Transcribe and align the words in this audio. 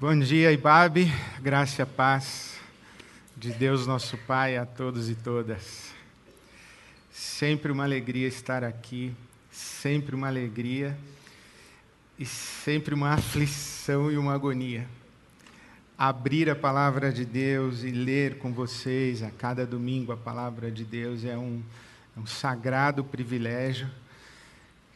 Bom 0.00 0.16
dia, 0.16 0.52
Ibabe. 0.52 1.12
Graça 1.40 1.82
e 1.82 1.84
paz 1.84 2.56
de 3.36 3.50
Deus, 3.50 3.84
nosso 3.84 4.16
Pai, 4.16 4.56
a 4.56 4.64
todos 4.64 5.10
e 5.10 5.16
todas. 5.16 5.92
Sempre 7.10 7.72
uma 7.72 7.82
alegria 7.82 8.28
estar 8.28 8.62
aqui, 8.62 9.12
sempre 9.50 10.14
uma 10.14 10.28
alegria 10.28 10.96
e 12.16 12.24
sempre 12.24 12.94
uma 12.94 13.14
aflição 13.14 14.08
e 14.08 14.16
uma 14.16 14.34
agonia. 14.34 14.86
Abrir 15.98 16.48
a 16.48 16.54
palavra 16.54 17.10
de 17.10 17.24
Deus 17.24 17.82
e 17.82 17.90
ler 17.90 18.38
com 18.38 18.52
vocês 18.52 19.20
a 19.24 19.32
cada 19.32 19.66
domingo 19.66 20.12
a 20.12 20.16
palavra 20.16 20.70
de 20.70 20.84
Deus 20.84 21.24
é 21.24 21.36
um, 21.36 21.60
é 22.16 22.20
um 22.20 22.26
sagrado 22.26 23.02
privilégio 23.02 23.90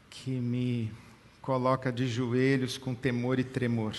que 0.08 0.30
me 0.30 0.92
coloca 1.40 1.90
de 1.90 2.06
joelhos 2.06 2.78
com 2.78 2.94
temor 2.94 3.40
e 3.40 3.44
tremor. 3.44 3.96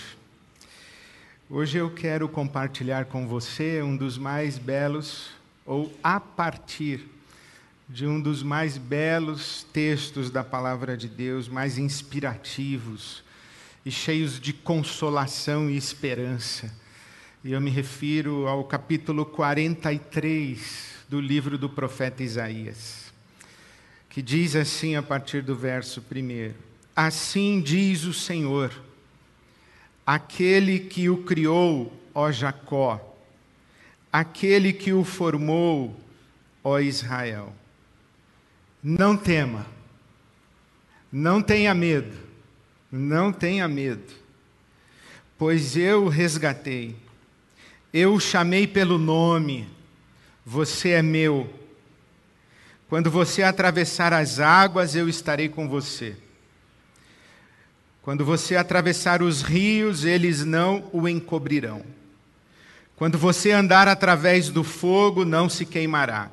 Hoje 1.50 1.76
eu 1.76 1.90
quero 1.90 2.26
compartilhar 2.26 3.04
com 3.04 3.28
você 3.28 3.82
um 3.82 3.94
dos 3.94 4.16
mais 4.16 4.56
belos, 4.56 5.28
ou 5.66 5.92
a 6.02 6.18
partir 6.18 7.06
de 7.86 8.06
um 8.06 8.18
dos 8.18 8.42
mais 8.42 8.78
belos 8.78 9.62
textos 9.70 10.30
da 10.30 10.42
palavra 10.42 10.96
de 10.96 11.06
Deus, 11.06 11.46
mais 11.46 11.76
inspirativos 11.76 13.22
e 13.84 13.90
cheios 13.90 14.40
de 14.40 14.54
consolação 14.54 15.68
e 15.68 15.76
esperança. 15.76 16.72
E 17.44 17.52
eu 17.52 17.60
me 17.60 17.70
refiro 17.70 18.46
ao 18.46 18.64
capítulo 18.64 19.26
43 19.26 21.04
do 21.10 21.20
livro 21.20 21.58
do 21.58 21.68
profeta 21.68 22.22
Isaías, 22.22 23.12
que 24.08 24.22
diz 24.22 24.56
assim 24.56 24.96
a 24.96 25.02
partir 25.02 25.42
do 25.42 25.54
verso 25.54 26.00
1: 26.10 26.54
Assim 26.96 27.60
diz 27.60 28.04
o 28.04 28.14
Senhor 28.14 28.72
aquele 30.06 30.78
que 30.78 31.08
o 31.08 31.22
criou, 31.24 31.92
ó 32.14 32.30
Jacó, 32.30 33.16
aquele 34.12 34.72
que 34.72 34.92
o 34.92 35.04
formou, 35.04 35.98
ó 36.62 36.78
Israel. 36.78 37.52
Não 38.82 39.16
tema, 39.16 39.66
não 41.10 41.42
tenha 41.42 41.72
medo, 41.74 42.16
não 42.92 43.32
tenha 43.32 43.66
medo, 43.66 44.12
pois 45.38 45.76
eu 45.76 46.04
o 46.04 46.08
resgatei, 46.08 46.94
eu 47.92 48.14
o 48.14 48.20
chamei 48.20 48.66
pelo 48.66 48.98
nome, 48.98 49.68
você 50.44 50.90
é 50.90 51.02
meu. 51.02 51.48
Quando 52.88 53.10
você 53.10 53.42
atravessar 53.42 54.12
as 54.12 54.38
águas, 54.38 54.94
eu 54.94 55.08
estarei 55.08 55.48
com 55.48 55.68
você. 55.68 56.16
Quando 58.04 58.22
você 58.22 58.54
atravessar 58.54 59.22
os 59.22 59.40
rios, 59.40 60.04
eles 60.04 60.44
não 60.44 60.84
o 60.92 61.08
encobrirão. 61.08 61.82
Quando 62.96 63.16
você 63.16 63.50
andar 63.50 63.88
através 63.88 64.50
do 64.50 64.62
fogo, 64.62 65.24
não 65.24 65.48
se 65.48 65.64
queimará. 65.64 66.30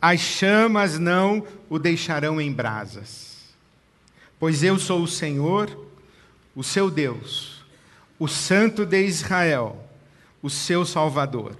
As 0.00 0.18
chamas 0.18 0.98
não 0.98 1.46
o 1.68 1.78
deixarão 1.78 2.40
em 2.40 2.50
brasas. 2.50 3.36
Pois 4.40 4.62
eu 4.62 4.78
sou 4.78 5.02
o 5.02 5.06
Senhor, 5.06 5.78
o 6.56 6.64
seu 6.64 6.90
Deus, 6.90 7.62
o 8.18 8.26
Santo 8.26 8.86
de 8.86 9.04
Israel, 9.04 9.84
o 10.40 10.48
seu 10.48 10.86
Salvador. 10.86 11.56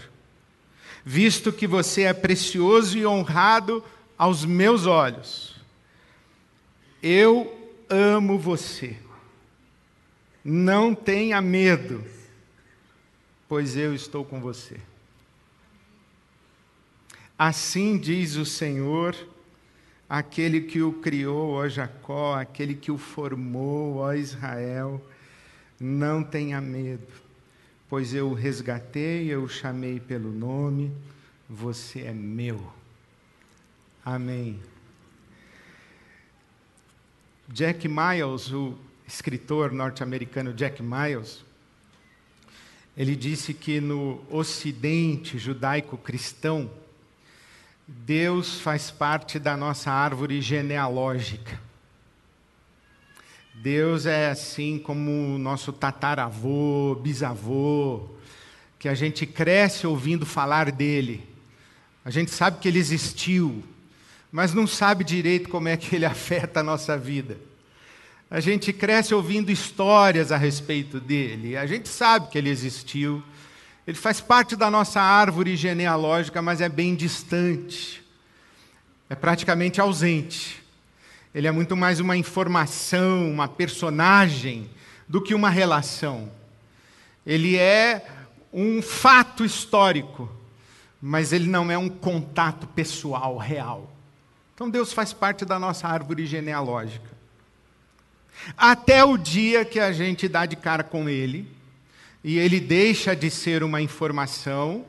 Visto 1.04 1.52
que 1.52 1.66
você 1.66 2.04
é 2.04 2.14
precioso 2.14 2.96
e 2.96 3.04
honrado 3.04 3.84
aos 4.16 4.46
meus 4.46 4.86
olhos, 4.86 5.54
eu 7.02 7.54
amo 7.90 8.38
você 8.38 8.96
não 10.44 10.94
tenha 10.94 11.40
medo, 11.40 12.04
pois 13.48 13.76
eu 13.76 13.94
estou 13.94 14.24
com 14.24 14.40
você. 14.40 14.80
Assim 17.38 17.96
diz 17.96 18.36
o 18.36 18.44
Senhor, 18.44 19.14
aquele 20.08 20.62
que 20.62 20.82
o 20.82 20.92
criou, 20.92 21.52
ó 21.52 21.68
Jacó, 21.68 22.34
aquele 22.34 22.74
que 22.74 22.90
o 22.90 22.98
formou, 22.98 23.98
ó 23.98 24.12
Israel, 24.12 25.00
não 25.78 26.24
tenha 26.24 26.60
medo, 26.60 27.06
pois 27.88 28.12
eu 28.12 28.28
o 28.28 28.34
resgatei, 28.34 29.28
eu 29.28 29.44
o 29.44 29.48
chamei 29.48 30.00
pelo 30.00 30.32
nome, 30.32 30.92
você 31.48 32.00
é 32.00 32.12
meu. 32.12 32.72
Amém. 34.04 34.58
Jack 37.48 37.88
Miles, 37.88 38.50
o 38.52 38.76
escritor 39.08 39.72
norte-americano 39.72 40.52
Jack 40.52 40.82
Miles, 40.82 41.42
ele 42.94 43.16
disse 43.16 43.54
que 43.54 43.80
no 43.80 44.20
ocidente 44.30 45.38
judaico-cristão, 45.38 46.70
Deus 47.86 48.60
faz 48.60 48.90
parte 48.90 49.38
da 49.38 49.56
nossa 49.56 49.90
árvore 49.90 50.42
genealógica. 50.42 51.58
Deus 53.54 54.04
é 54.04 54.28
assim 54.28 54.78
como 54.78 55.36
o 55.36 55.38
nosso 55.38 55.72
tataravô, 55.72 56.94
bisavô, 56.96 58.10
que 58.78 58.88
a 58.88 58.94
gente 58.94 59.24
cresce 59.24 59.86
ouvindo 59.86 60.26
falar 60.26 60.70
dele. 60.70 61.26
A 62.04 62.10
gente 62.10 62.30
sabe 62.30 62.58
que 62.58 62.68
ele 62.68 62.78
existiu, 62.78 63.64
mas 64.30 64.52
não 64.52 64.66
sabe 64.66 65.02
direito 65.02 65.48
como 65.48 65.68
é 65.68 65.78
que 65.78 65.96
ele 65.96 66.04
afeta 66.06 66.60
a 66.60 66.62
nossa 66.62 66.98
vida. 66.98 67.47
A 68.30 68.40
gente 68.40 68.72
cresce 68.72 69.14
ouvindo 69.14 69.50
histórias 69.50 70.30
a 70.30 70.36
respeito 70.36 71.00
dele. 71.00 71.56
A 71.56 71.66
gente 71.66 71.88
sabe 71.88 72.28
que 72.28 72.36
ele 72.36 72.50
existiu. 72.50 73.22
Ele 73.86 73.96
faz 73.96 74.20
parte 74.20 74.54
da 74.54 74.70
nossa 74.70 75.00
árvore 75.00 75.56
genealógica, 75.56 76.42
mas 76.42 76.60
é 76.60 76.68
bem 76.68 76.94
distante. 76.94 78.04
É 79.08 79.14
praticamente 79.14 79.80
ausente. 79.80 80.62
Ele 81.34 81.46
é 81.46 81.50
muito 81.50 81.74
mais 81.74 82.00
uma 82.00 82.16
informação, 82.16 83.30
uma 83.30 83.48
personagem, 83.48 84.68
do 85.08 85.22
que 85.22 85.34
uma 85.34 85.48
relação. 85.48 86.30
Ele 87.24 87.56
é 87.56 88.06
um 88.52 88.82
fato 88.82 89.42
histórico, 89.42 90.30
mas 91.00 91.32
ele 91.32 91.48
não 91.48 91.70
é 91.70 91.78
um 91.78 91.88
contato 91.88 92.66
pessoal 92.66 93.38
real. 93.38 93.90
Então 94.54 94.68
Deus 94.68 94.92
faz 94.92 95.14
parte 95.14 95.46
da 95.46 95.58
nossa 95.58 95.88
árvore 95.88 96.26
genealógica. 96.26 97.17
Até 98.56 99.04
o 99.04 99.16
dia 99.16 99.64
que 99.64 99.80
a 99.80 99.92
gente 99.92 100.28
dá 100.28 100.46
de 100.46 100.56
cara 100.56 100.82
com 100.82 101.08
ele, 101.08 101.46
e 102.22 102.38
ele 102.38 102.60
deixa 102.60 103.14
de 103.14 103.30
ser 103.30 103.62
uma 103.62 103.80
informação, 103.80 104.84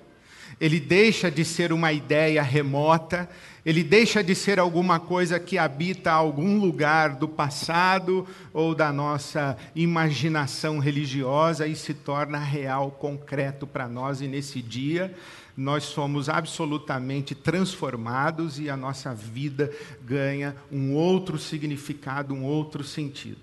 ele 0.59 0.79
deixa 0.79 1.29
de 1.29 1.45
ser 1.45 1.71
uma 1.71 1.93
ideia 1.93 2.41
remota, 2.41 3.29
ele 3.65 3.83
deixa 3.83 4.23
de 4.23 4.33
ser 4.33 4.59
alguma 4.59 4.99
coisa 4.99 5.39
que 5.39 5.57
habita 5.57 6.11
algum 6.11 6.57
lugar 6.59 7.15
do 7.15 7.27
passado 7.27 8.27
ou 8.53 8.73
da 8.73 8.91
nossa 8.91 9.57
imaginação 9.75 10.79
religiosa 10.79 11.67
e 11.67 11.75
se 11.75 11.93
torna 11.93 12.39
real, 12.39 12.91
concreto 12.91 13.67
para 13.67 13.87
nós, 13.87 14.21
e 14.21 14.27
nesse 14.27 14.61
dia 14.61 15.13
nós 15.59 15.83
somos 15.83 16.29
absolutamente 16.29 17.35
transformados 17.35 18.57
e 18.59 18.69
a 18.69 18.77
nossa 18.77 19.13
vida 19.13 19.69
ganha 20.01 20.55
um 20.71 20.93
outro 20.93 21.37
significado, 21.37 22.33
um 22.33 22.45
outro 22.45 22.81
sentido. 22.81 23.41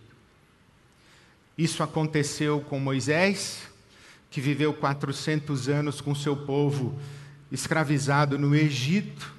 Isso 1.58 1.82
aconteceu 1.82 2.62
com 2.62 2.80
Moisés, 2.80 3.68
que 4.30 4.40
viveu 4.40 4.72
400 4.72 5.68
anos 5.68 6.00
com 6.00 6.14
seu 6.14 6.34
povo 6.34 6.98
escravizado 7.52 8.38
no 8.38 8.54
Egito, 8.54 9.34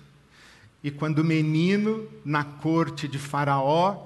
e 0.84 0.92
quando 0.92 1.24
menino, 1.24 2.08
na 2.24 2.44
corte 2.44 3.08
de 3.08 3.18
Faraó, 3.18 4.06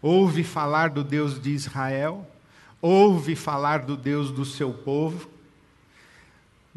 ouve 0.00 0.42
falar 0.42 0.88
do 0.88 1.04
Deus 1.04 1.38
de 1.40 1.50
Israel, 1.50 2.26
ouve 2.80 3.36
falar 3.36 3.80
do 3.80 3.94
Deus 3.94 4.30
do 4.30 4.46
seu 4.46 4.72
povo, 4.72 5.35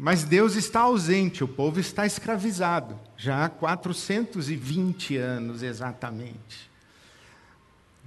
mas 0.02 0.24
Deus 0.24 0.56
está 0.56 0.80
ausente, 0.80 1.44
o 1.44 1.48
povo 1.48 1.78
está 1.78 2.06
escravizado, 2.06 2.98
já 3.18 3.44
há 3.44 3.50
420 3.50 5.18
anos 5.18 5.62
exatamente. 5.62 6.70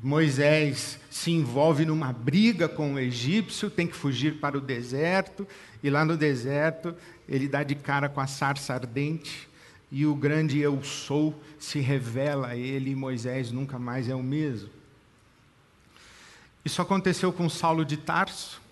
Moisés 0.02 1.00
se 1.12 1.30
envolve 1.30 1.86
numa 1.86 2.12
briga 2.12 2.68
com 2.68 2.96
o 2.96 3.00
egípcio, 3.00 3.70
tem 3.70 3.86
que 3.86 3.96
fugir 3.96 4.40
para 4.40 4.58
o 4.58 4.62
deserto, 4.62 5.48
e 5.84 5.90
lá 5.92 6.04
no 6.04 6.18
deserto 6.18 6.96
ele 7.30 7.48
dá 7.48 7.62
de 7.62 7.76
cara 7.76 8.10
com 8.10 8.20
a 8.20 8.26
sarça 8.26 8.74
ardente, 8.74 9.48
e 9.92 10.04
o 10.04 10.16
grande 10.16 10.58
eu 10.58 10.82
sou 10.82 11.40
se 11.60 11.80
revela 11.80 12.48
a 12.48 12.58
ele, 12.58 12.90
e 12.90 12.96
Moisés 12.96 13.52
nunca 13.52 13.78
mais 13.78 14.10
é 14.10 14.16
o 14.16 14.24
mesmo. 14.24 14.72
Isso 16.66 16.82
aconteceu 16.82 17.32
com 17.32 17.48
Saulo 17.48 17.86
de 17.86 17.98
Tarso, 17.98 18.63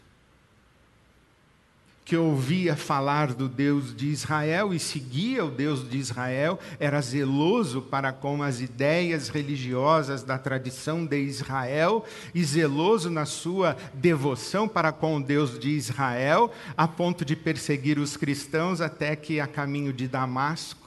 que 2.04 2.18
ouvia 2.18 2.76
falar 2.76 3.34
do 3.34 3.48
Deus 3.48 3.96
de 3.96 4.08
Israel 4.08 4.74
e 4.74 4.80
seguia 4.80 5.46
o 5.46 5.52
Deus 5.52 5.88
de 5.88 5.98
Israel, 5.98 6.60
era 6.80 7.00
zeloso 7.00 7.82
para 7.82 8.12
com 8.12 8.42
as 8.42 8.60
ideias 8.60 9.30
religiosas 9.30 10.24
da 10.24 10.38
tradição 10.38 11.06
de 11.06 11.20
Israel 11.22 12.04
e 12.34 12.44
zeloso 12.44 13.10
na 13.10 13.26
sua 13.26 13.78
devoção 13.94 14.68
para 14.68 14.92
com 14.92 15.18
o 15.18 15.24
Deus 15.24 15.58
de 15.60 15.70
Israel, 15.70 16.52
a 16.76 16.88
ponto 16.88 17.24
de 17.24 17.36
perseguir 17.36 18.00
os 18.00 18.18
cristãos 18.18 18.82
até 18.82 19.16
que 19.16 19.40
a 19.40 19.48
caminho 19.48 19.94
de 19.94 20.08
Damasco 20.08 20.82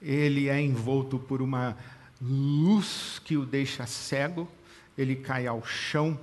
ele 0.00 0.48
é 0.48 0.60
envolto 0.60 1.18
por 1.18 1.42
uma 1.42 1.76
luz 2.20 3.20
que 3.24 3.36
o 3.36 3.44
deixa 3.44 3.86
cego, 3.86 4.48
ele 4.96 5.16
cai 5.16 5.46
ao 5.46 5.64
chão 5.64 6.18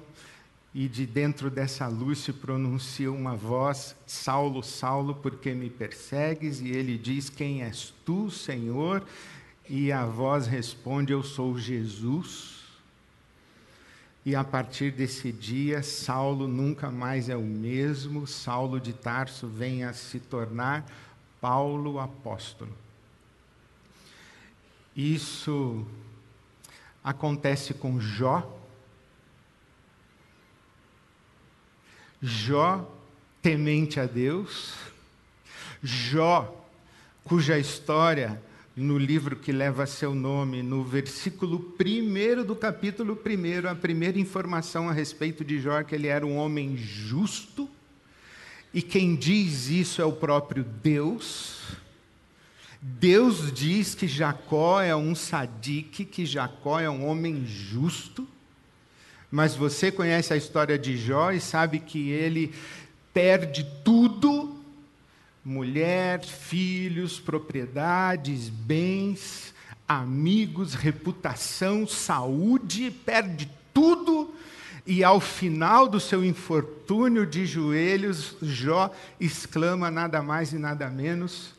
e 0.73 0.87
de 0.87 1.05
dentro 1.05 1.51
dessa 1.51 1.87
luz 1.87 2.19
se 2.19 2.33
pronuncia 2.33 3.11
uma 3.11 3.35
voz: 3.35 3.95
Saulo, 4.07 4.63
Saulo, 4.63 5.13
por 5.13 5.35
que 5.35 5.53
me 5.53 5.69
persegues? 5.69 6.61
E 6.61 6.69
ele 6.69 6.97
diz: 6.97 7.29
Quem 7.29 7.63
és 7.63 7.93
tu, 8.03 8.31
Senhor? 8.31 9.03
E 9.69 9.91
a 9.91 10.05
voz 10.05 10.47
responde: 10.47 11.13
Eu 11.13 11.21
sou 11.21 11.57
Jesus. 11.57 12.63
E 14.25 14.35
a 14.35 14.43
partir 14.43 14.91
desse 14.91 15.33
dia, 15.33 15.83
Saulo 15.83 16.47
nunca 16.47 16.89
mais 16.89 17.29
é 17.29 17.35
o 17.35 17.41
mesmo. 17.41 18.25
Saulo 18.25 18.79
de 18.79 18.93
Tarso 18.93 19.47
vem 19.47 19.83
a 19.83 19.93
se 19.93 20.17
tornar 20.19 20.89
Paulo 21.41 21.99
apóstolo. 21.99 22.71
Isso 24.95 25.85
acontece 27.03 27.73
com 27.73 27.99
Jó 27.99 28.62
Jó, 32.25 32.89
temente 33.41 33.99
a 33.99 34.05
Deus, 34.05 34.75
Jó, 35.83 36.65
cuja 37.21 37.59
história, 37.59 38.41
no 38.73 38.97
livro 38.97 39.35
que 39.35 39.51
leva 39.51 39.85
seu 39.85 40.15
nome, 40.15 40.63
no 40.63 40.85
versículo 40.85 41.75
1 41.77 42.45
do 42.45 42.55
capítulo 42.55 43.19
1, 43.25 43.67
a 43.67 43.75
primeira 43.75 44.17
informação 44.17 44.87
a 44.87 44.93
respeito 44.93 45.43
de 45.43 45.59
Jó 45.59 45.77
é 45.77 45.83
que 45.83 45.95
ele 45.95 46.07
era 46.07 46.25
um 46.25 46.37
homem 46.37 46.77
justo, 46.77 47.69
e 48.73 48.81
quem 48.81 49.17
diz 49.17 49.67
isso 49.67 50.01
é 50.01 50.05
o 50.05 50.13
próprio 50.13 50.63
Deus. 50.63 51.73
Deus 52.81 53.51
diz 53.51 53.95
que 53.95 54.07
Jacó 54.07 54.81
é 54.81 54.95
um 54.95 55.13
sadique, 55.13 56.05
que 56.05 56.25
Jacó 56.25 56.79
é 56.79 56.89
um 56.89 57.05
homem 57.05 57.45
justo 57.45 58.25
mas 59.33 59.55
você 59.55 59.91
conhece 59.91 60.31
a 60.31 60.37
história 60.37 60.77
de 60.77 60.95
Jó 60.95 61.31
e 61.31 61.41
sabe 61.41 61.79
que 61.79 62.11
ele 62.11 62.53
perde 63.11 63.65
tudo: 63.83 64.55
mulher, 65.43 66.23
filhos, 66.23 67.19
propriedades, 67.19 68.47
bens, 68.47 69.51
amigos, 69.87 70.75
reputação, 70.75 71.87
saúde, 71.87 72.91
perde 72.91 73.49
tudo. 73.73 74.31
E 74.85 75.03
ao 75.03 75.19
final 75.19 75.87
do 75.87 75.99
seu 75.99 76.23
infortúnio 76.23 77.25
de 77.25 77.43
joelhos, 77.43 78.35
Jó 78.39 78.93
exclama 79.19 79.89
nada 79.89 80.21
mais 80.21 80.53
e 80.53 80.59
nada 80.59 80.91
menos: 80.91 81.55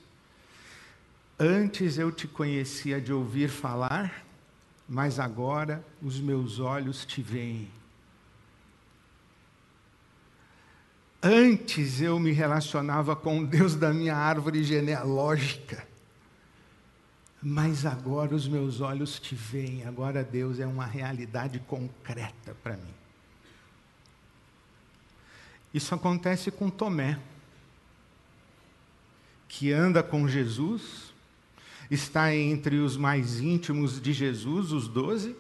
Antes 1.37 1.99
eu 1.99 2.13
te 2.13 2.29
conhecia 2.29 3.01
de 3.01 3.13
ouvir 3.13 3.49
falar, 3.49 4.24
mas 4.89 5.19
agora 5.19 5.85
os 6.03 6.21
meus 6.21 6.59
olhos 6.59 7.05
te 7.07 7.23
veem. 7.23 7.71
Antes 11.23 12.03
eu 12.03 12.21
me 12.21 12.33
relacionava 12.33 13.17
com 13.17 13.41
o 13.41 13.47
Deus 13.47 13.75
da 13.75 13.95
minha 13.95 14.15
árvore 14.15 14.63
genealógica, 14.63 15.87
mas 17.43 17.87
agora 17.87 18.35
os 18.35 18.47
meus 18.47 18.83
olhos 18.83 19.19
te 19.19 19.35
veem, 19.35 19.87
agora 19.87 20.23
Deus 20.23 20.61
é 20.61 20.67
uma 20.67 20.85
realidade 20.85 21.59
concreta 21.61 22.55
para 22.63 22.77
mim. 22.77 22.95
Isso 25.73 25.95
acontece 25.95 26.51
com 26.51 26.69
Tomé, 26.69 27.19
que 29.49 29.73
anda 29.73 30.03
com 30.03 30.29
Jesus, 30.29 31.14
está 31.91 32.35
entre 32.35 32.77
os 32.77 32.97
mais 32.97 33.41
íntimos 33.41 34.01
de 34.01 34.13
Jesus, 34.13 34.73
os 34.73 34.89
doze. 34.89 35.37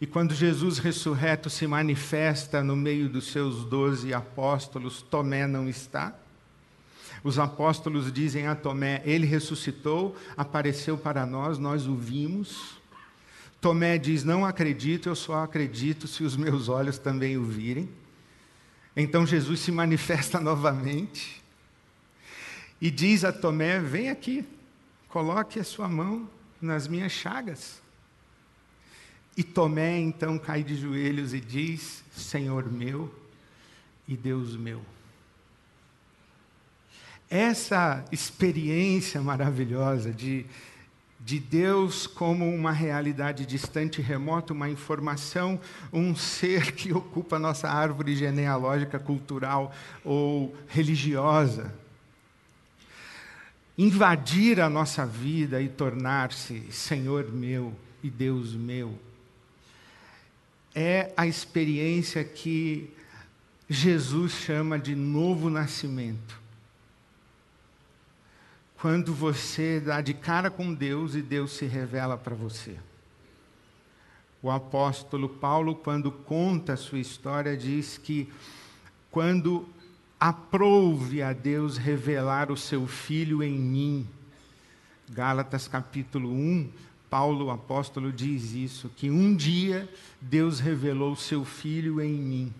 E 0.00 0.06
quando 0.06 0.34
Jesus 0.34 0.78
ressurreto 0.78 1.50
se 1.50 1.66
manifesta 1.66 2.62
no 2.62 2.74
meio 2.74 3.08
dos 3.08 3.30
seus 3.30 3.64
doze 3.64 4.14
apóstolos, 4.14 5.02
Tomé 5.02 5.46
não 5.46 5.68
está. 5.68 6.14
Os 7.22 7.38
apóstolos 7.38 8.10
dizem 8.10 8.46
a 8.46 8.54
Tomé: 8.54 9.02
Ele 9.04 9.26
ressuscitou, 9.26 10.16
apareceu 10.36 10.96
para 10.96 11.26
nós, 11.26 11.58
nós 11.58 11.86
o 11.86 11.94
vimos. 11.94 12.80
Tomé 13.60 13.98
diz: 13.98 14.24
Não 14.24 14.46
acredito, 14.46 15.10
eu 15.10 15.14
só 15.14 15.44
acredito 15.44 16.08
se 16.08 16.24
os 16.24 16.34
meus 16.34 16.68
olhos 16.70 16.98
também 16.98 17.36
o 17.36 17.44
virem. 17.44 17.88
Então 18.96 19.26
Jesus 19.26 19.60
se 19.60 19.70
manifesta 19.70 20.40
novamente 20.40 21.39
e 22.80 22.90
diz 22.90 23.24
a 23.24 23.32
Tomé: 23.32 23.78
Vem 23.80 24.10
aqui, 24.10 24.44
coloque 25.08 25.60
a 25.60 25.64
sua 25.64 25.88
mão 25.88 26.28
nas 26.60 26.88
minhas 26.88 27.12
chagas. 27.12 27.80
E 29.36 29.42
Tomé 29.42 29.98
então 29.98 30.38
cai 30.38 30.62
de 30.62 30.76
joelhos 30.76 31.34
e 31.34 31.40
diz: 31.40 32.02
Senhor 32.12 32.70
meu 32.70 33.12
e 34.08 34.16
Deus 34.16 34.56
meu. 34.56 34.82
Essa 37.28 38.04
experiência 38.10 39.22
maravilhosa 39.22 40.12
de, 40.12 40.44
de 41.20 41.38
Deus 41.38 42.08
como 42.08 42.52
uma 42.52 42.72
realidade 42.72 43.46
distante 43.46 44.02
remota, 44.02 44.52
uma 44.52 44.68
informação, 44.68 45.60
um 45.92 46.16
ser 46.16 46.72
que 46.72 46.92
ocupa 46.92 47.38
nossa 47.38 47.68
árvore 47.68 48.16
genealógica, 48.16 48.98
cultural 48.98 49.72
ou 50.04 50.56
religiosa, 50.66 51.72
invadir 53.80 54.60
a 54.60 54.68
nossa 54.68 55.06
vida 55.06 55.62
e 55.62 55.66
tornar-se 55.66 56.70
Senhor 56.70 57.32
meu 57.32 57.74
e 58.02 58.10
Deus 58.10 58.52
meu. 58.52 58.98
É 60.74 61.14
a 61.16 61.26
experiência 61.26 62.22
que 62.22 62.92
Jesus 63.66 64.32
chama 64.32 64.78
de 64.78 64.94
novo 64.94 65.48
nascimento. 65.48 66.38
Quando 68.78 69.14
você 69.14 69.80
dá 69.80 70.02
de 70.02 70.12
cara 70.12 70.50
com 70.50 70.74
Deus 70.74 71.14
e 71.14 71.22
Deus 71.22 71.52
se 71.52 71.64
revela 71.64 72.18
para 72.18 72.34
você. 72.34 72.76
O 74.42 74.50
apóstolo 74.50 75.26
Paulo, 75.26 75.74
quando 75.74 76.12
conta 76.12 76.74
a 76.74 76.76
sua 76.76 76.98
história, 76.98 77.56
diz 77.56 77.96
que 77.96 78.30
quando 79.10 79.66
Aprove 80.20 81.22
a 81.22 81.32
Deus 81.32 81.78
revelar 81.78 82.52
o 82.52 82.56
seu 82.56 82.86
Filho 82.86 83.42
em 83.42 83.58
mim. 83.58 84.06
Gálatas 85.08 85.66
capítulo 85.66 86.30
1, 86.30 86.70
Paulo, 87.08 87.46
o 87.46 87.50
apóstolo, 87.50 88.12
diz 88.12 88.52
isso: 88.52 88.90
que 88.90 89.10
um 89.10 89.34
dia 89.34 89.88
Deus 90.20 90.60
revelou 90.60 91.12
o 91.12 91.16
seu 91.16 91.42
Filho 91.42 92.02
em 92.02 92.12
mim. 92.12 92.54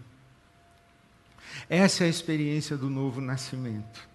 Essa 1.68 2.04
é 2.04 2.06
a 2.06 2.10
experiência 2.10 2.78
do 2.78 2.88
novo 2.88 3.20
nascimento. 3.20 4.08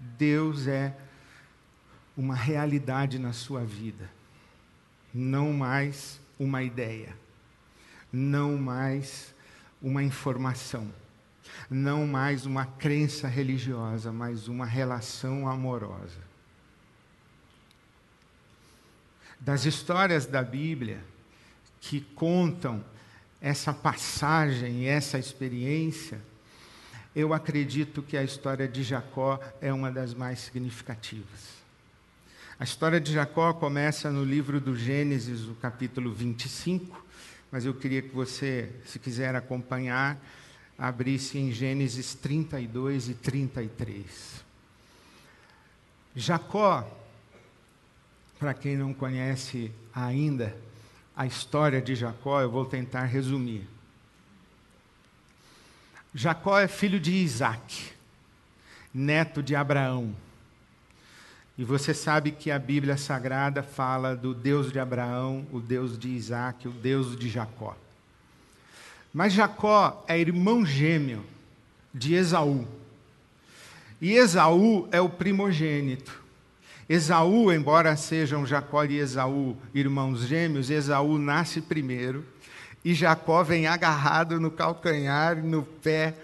Deus 0.00 0.66
é 0.66 0.96
uma 2.16 2.34
realidade 2.34 3.20
na 3.20 3.32
sua 3.32 3.64
vida, 3.64 4.10
não 5.14 5.52
mais 5.52 6.20
uma 6.40 6.60
ideia, 6.60 7.16
não 8.12 8.58
mais 8.58 9.32
uma 9.80 10.02
informação 10.02 10.90
não 11.70 12.06
mais 12.06 12.46
uma 12.46 12.66
crença 12.66 13.28
religiosa, 13.28 14.12
mas 14.12 14.48
uma 14.48 14.66
relação 14.66 15.48
amorosa. 15.48 16.26
Das 19.38 19.64
histórias 19.64 20.26
da 20.26 20.42
Bíblia 20.42 21.00
que 21.80 22.00
contam 22.00 22.84
essa 23.40 23.72
passagem, 23.72 24.86
essa 24.86 25.18
experiência, 25.18 26.20
eu 27.14 27.32
acredito 27.32 28.02
que 28.02 28.16
a 28.16 28.22
história 28.22 28.66
de 28.66 28.82
Jacó 28.82 29.40
é 29.60 29.72
uma 29.72 29.90
das 29.90 30.12
mais 30.12 30.40
significativas. 30.40 31.56
A 32.58 32.64
história 32.64 33.00
de 33.00 33.12
Jacó 33.12 33.52
começa 33.52 34.10
no 34.10 34.24
livro 34.24 34.60
do 34.60 34.74
Gênesis, 34.74 35.44
o 35.44 35.54
capítulo 35.54 36.12
25, 36.12 37.04
mas 37.52 37.64
eu 37.64 37.74
queria 37.74 38.02
que 38.02 38.14
você, 38.14 38.70
se 38.84 38.98
quiser 38.98 39.34
acompanhar, 39.34 40.18
abrisse 40.78 41.38
em 41.38 41.52
Gênesis 41.52 42.14
32 42.14 43.08
e 43.08 43.14
33. 43.14 44.44
Jacó, 46.14 46.86
para 48.38 48.54
quem 48.54 48.76
não 48.76 48.92
conhece 48.92 49.72
ainda 49.94 50.56
a 51.16 51.26
história 51.26 51.80
de 51.80 51.94
Jacó, 51.94 52.40
eu 52.40 52.50
vou 52.50 52.66
tentar 52.66 53.04
resumir. 53.04 53.66
Jacó 56.14 56.58
é 56.58 56.68
filho 56.68 57.00
de 57.00 57.12
Isaac, 57.12 57.92
neto 58.92 59.42
de 59.42 59.54
Abraão. 59.54 60.14
E 61.58 61.64
você 61.64 61.94
sabe 61.94 62.32
que 62.32 62.50
a 62.50 62.58
Bíblia 62.58 62.98
Sagrada 62.98 63.62
fala 63.62 64.14
do 64.14 64.34
Deus 64.34 64.70
de 64.70 64.78
Abraão, 64.78 65.46
o 65.50 65.58
Deus 65.58 65.98
de 65.98 66.08
Isaac, 66.08 66.68
o 66.68 66.70
Deus 66.70 67.16
de 67.16 67.30
Jacó. 67.30 67.74
Mas 69.16 69.32
Jacó 69.32 70.04
é 70.06 70.20
irmão 70.20 70.62
gêmeo 70.66 71.24
de 71.94 72.12
Esaú. 72.12 72.68
E 73.98 74.12
Esaú 74.12 74.86
é 74.92 75.00
o 75.00 75.08
primogênito. 75.08 76.22
Esaú, 76.86 77.50
embora 77.50 77.96
sejam 77.96 78.44
Jacó 78.44 78.84
e 78.84 78.98
Esaú 78.98 79.56
irmãos 79.72 80.26
gêmeos, 80.26 80.68
Esaú 80.68 81.16
nasce 81.16 81.62
primeiro 81.62 82.26
e 82.84 82.92
Jacó 82.92 83.42
vem 83.42 83.66
agarrado 83.66 84.38
no 84.38 84.50
calcanhar, 84.50 85.42
no 85.42 85.62
pé 85.62 86.14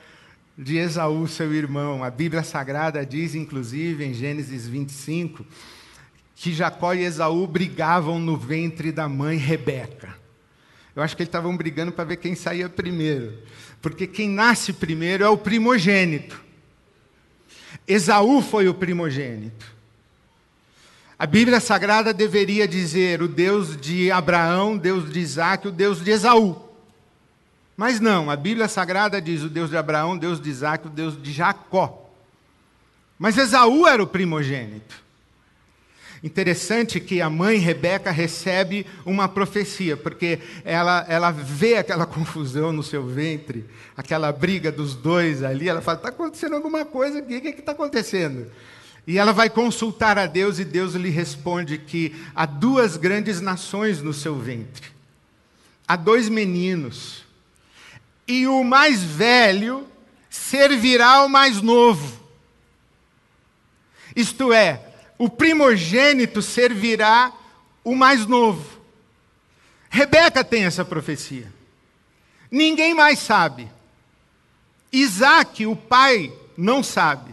de 0.58 0.76
Esaú, 0.76 1.26
seu 1.26 1.54
irmão. 1.54 2.04
A 2.04 2.10
Bíblia 2.10 2.42
Sagrada 2.42 3.06
diz, 3.06 3.34
inclusive, 3.34 4.04
em 4.04 4.12
Gênesis 4.12 4.68
25, 4.68 5.46
que 6.36 6.52
Jacó 6.52 6.92
e 6.92 7.04
Esaú 7.04 7.46
brigavam 7.46 8.18
no 8.18 8.36
ventre 8.36 8.92
da 8.92 9.08
mãe 9.08 9.38
Rebeca. 9.38 10.20
Eu 10.94 11.02
acho 11.02 11.16
que 11.16 11.22
eles 11.22 11.28
estavam 11.28 11.56
brigando 11.56 11.92
para 11.92 12.04
ver 12.04 12.16
quem 12.16 12.34
saía 12.34 12.68
primeiro, 12.68 13.38
porque 13.80 14.06
quem 14.06 14.28
nasce 14.28 14.72
primeiro 14.72 15.24
é 15.24 15.28
o 15.28 15.38
primogênito. 15.38 16.40
Esaú 17.86 18.42
foi 18.42 18.68
o 18.68 18.74
primogênito. 18.74 19.72
A 21.18 21.26
Bíblia 21.26 21.60
Sagrada 21.60 22.12
deveria 22.12 22.66
dizer 22.66 23.22
o 23.22 23.28
Deus 23.28 23.76
de 23.76 24.10
Abraão, 24.10 24.76
Deus 24.76 25.10
de 25.10 25.20
Isaac, 25.20 25.68
o 25.68 25.72
Deus 25.72 26.02
de 26.02 26.10
Esaú. 26.10 26.60
Mas 27.76 28.00
não, 28.00 28.30
a 28.30 28.36
Bíblia 28.36 28.68
Sagrada 28.68 29.20
diz 29.20 29.42
o 29.42 29.48
Deus 29.48 29.70
de 29.70 29.76
Abraão, 29.76 30.18
Deus 30.18 30.40
de 30.40 30.50
Isaac, 30.50 30.86
o 30.86 30.90
Deus 30.90 31.20
de 31.20 31.32
Jacó. 31.32 32.10
Mas 33.18 33.38
Esaú 33.38 33.86
era 33.86 34.02
o 34.02 34.06
primogênito. 34.06 35.02
Interessante 36.22 37.00
que 37.00 37.20
a 37.20 37.28
mãe 37.28 37.58
Rebeca 37.58 38.12
recebe 38.12 38.86
uma 39.04 39.28
profecia, 39.28 39.96
porque 39.96 40.38
ela, 40.64 41.04
ela 41.08 41.30
vê 41.32 41.76
aquela 41.76 42.06
confusão 42.06 42.72
no 42.72 42.82
seu 42.82 43.04
ventre, 43.04 43.64
aquela 43.96 44.30
briga 44.30 44.70
dos 44.70 44.94
dois 44.94 45.42
ali, 45.42 45.68
ela 45.68 45.80
fala: 45.80 45.98
está 45.98 46.08
acontecendo 46.10 46.54
alguma 46.54 46.84
coisa 46.84 47.18
aqui, 47.18 47.36
o 47.36 47.40
que 47.40 47.48
está 47.48 47.72
acontecendo? 47.72 48.46
E 49.04 49.18
ela 49.18 49.32
vai 49.32 49.50
consultar 49.50 50.16
a 50.16 50.26
Deus 50.26 50.60
e 50.60 50.64
Deus 50.64 50.94
lhe 50.94 51.10
responde 51.10 51.76
que 51.76 52.14
há 52.36 52.46
duas 52.46 52.96
grandes 52.96 53.40
nações 53.40 54.00
no 54.00 54.12
seu 54.12 54.38
ventre. 54.38 54.92
Há 55.88 55.96
dois 55.96 56.28
meninos 56.28 57.24
e 58.28 58.46
o 58.46 58.62
mais 58.62 59.02
velho 59.02 59.88
servirá 60.30 61.16
ao 61.16 61.28
mais 61.28 61.60
novo. 61.60 62.22
Isto 64.14 64.52
é, 64.52 64.91
o 65.22 65.28
primogênito 65.28 66.42
servirá 66.42 67.32
o 67.84 67.94
mais 67.94 68.26
novo. 68.26 68.80
Rebeca 69.88 70.42
tem 70.42 70.64
essa 70.64 70.84
profecia. 70.84 71.46
Ninguém 72.50 72.92
mais 72.92 73.20
sabe. 73.20 73.70
Isaac, 74.92 75.64
o 75.64 75.76
pai, 75.76 76.32
não 76.56 76.82
sabe. 76.82 77.32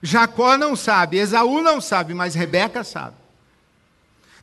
Jacó 0.00 0.56
não 0.56 0.76
sabe. 0.76 1.16
Esaú 1.16 1.62
não 1.62 1.80
sabe, 1.80 2.14
mas 2.14 2.36
Rebeca 2.36 2.84
sabe. 2.84 3.16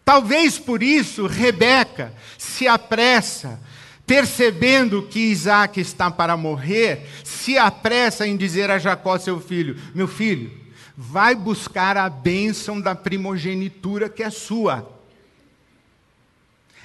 Talvez 0.03 0.59
por 0.59 0.83
isso 0.83 1.25
Rebeca 1.25 2.13
se 2.37 2.67
apressa 2.67 3.61
percebendo 4.05 5.03
que 5.03 5.31
Isaac 5.31 5.79
está 5.79 6.11
para 6.11 6.35
morrer, 6.35 7.07
se 7.23 7.57
apressa 7.57 8.27
em 8.27 8.35
dizer 8.35 8.69
a 8.69 8.77
Jacó, 8.77 9.17
seu 9.17 9.39
filho: 9.39 9.79
Meu 9.95 10.05
filho, 10.05 10.62
vai 10.95 11.35
buscar 11.35 11.97
a 11.97 12.09
bênção 12.09 12.79
da 12.79 12.93
primogenitura 12.95 14.09
que 14.09 14.23
é 14.23 14.29
sua. 14.29 14.89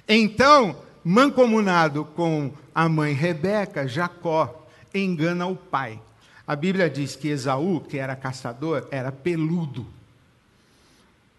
Então, 0.08 0.76
mancomunado 1.04 2.04
com 2.04 2.52
a 2.74 2.88
mãe 2.88 3.12
Rebeca, 3.12 3.86
Jacó 3.86 4.66
engana 4.94 5.46
o 5.46 5.56
pai. 5.56 6.00
A 6.46 6.56
Bíblia 6.56 6.88
diz 6.88 7.14
que 7.14 7.28
Esaú, 7.28 7.80
que 7.80 7.98
era 7.98 8.16
caçador, 8.16 8.88
era 8.90 9.12
peludo. 9.12 9.86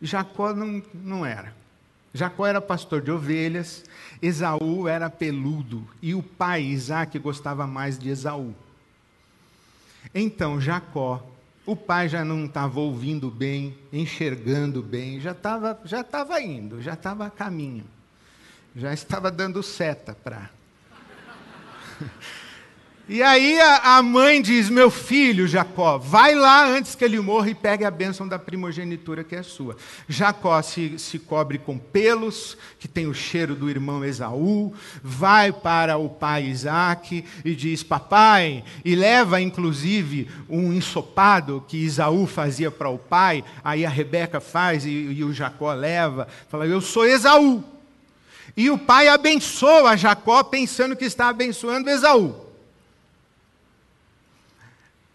Jacó 0.02 0.54
não, 0.54 0.84
não 0.94 1.26
era. 1.26 1.54
Jacó 2.14 2.46
era 2.46 2.62
pastor 2.62 3.02
de 3.02 3.12
ovelhas, 3.12 3.84
Esaú 4.22 4.88
era 4.88 5.10
peludo 5.10 5.88
e 6.02 6.16
o 6.16 6.24
pai 6.24 6.64
Isaac 6.64 7.18
gostava 7.20 7.68
mais 7.68 8.00
de 8.00 8.10
Esaú. 8.10 8.54
Então 10.14 10.60
Jacó, 10.60 11.24
o 11.72 11.76
pai 11.76 12.10
já 12.10 12.26
não 12.26 12.46
estava 12.46 12.80
ouvindo 12.80 13.30
bem, 13.30 13.78
enxergando 13.94 14.82
bem, 14.82 15.20
já 15.20 15.34
estava 15.34 15.80
já 15.86 16.02
estava 16.02 16.42
indo, 16.42 16.82
já 16.82 16.94
estava 16.94 17.28
a 17.28 17.30
caminho, 17.30 17.86
já 18.76 18.92
estava 18.92 19.30
dando 19.30 19.62
seta 19.62 20.16
para. 20.16 20.50
E 23.12 23.24
aí 23.24 23.60
a, 23.60 23.98
a, 23.98 24.04
mãe 24.04 24.40
diz: 24.40 24.70
Meu 24.70 24.92
filho 24.92 25.48
Jacó, 25.48 25.98
vai 25.98 26.36
lá 26.36 26.68
antes 26.68 26.94
que 26.94 27.04
ele 27.04 27.20
morra 27.20 27.50
e 27.50 27.56
pegue 27.56 27.84
a 27.84 27.90
bênção 27.90 28.28
da 28.28 28.38
primogenitura 28.38 29.24
que 29.24 29.36
é 29.36 29.42
sua. 29.42 29.76
Jacó 30.08 30.62
se, 30.62 31.00
se 31.00 31.18
cobre 31.18 31.58
com 31.58 31.76
pelos, 31.76 32.56
que 32.78 32.88
tem 32.88 33.08
o 33.08 33.14
cheiro 33.14 33.56
do 33.56 33.68
irmão 33.68 34.06
Esaú, 34.06 34.72
vai 35.02 35.52
para 35.52 35.98
o 35.98 36.08
pai 36.08 36.46
Isaac 36.46 37.26
e 37.44 37.56
diz: 37.56 37.82
Papai, 37.82 38.64
e 38.86 38.94
leva 38.94 39.42
inclusive 39.42 40.30
um 40.48 40.72
ensopado 40.72 41.66
que 41.68 41.84
Esaú 41.84 42.28
fazia 42.28 42.70
para 42.70 42.90
o 42.90 43.00
pai, 43.00 43.44
aí 43.64 43.88
a 43.88 43.90
Rebeca 43.90 44.40
faz 44.40 44.86
e, 44.86 44.90
e 44.90 45.24
o 45.24 45.34
Jacó 45.34 45.74
leva, 45.74 46.28
fala: 46.48 46.68
Eu 46.68 46.80
sou 46.80 47.08
Esaú. 47.08 47.64
E 48.56 48.70
o 48.70 48.78
pai 48.78 49.08
abençoa 49.08 49.98
Jacó 49.98 50.44
pensando 50.44 50.96
que 50.96 51.06
está 51.06 51.28
abençoando 51.30 51.90
Esaú. 51.90 52.49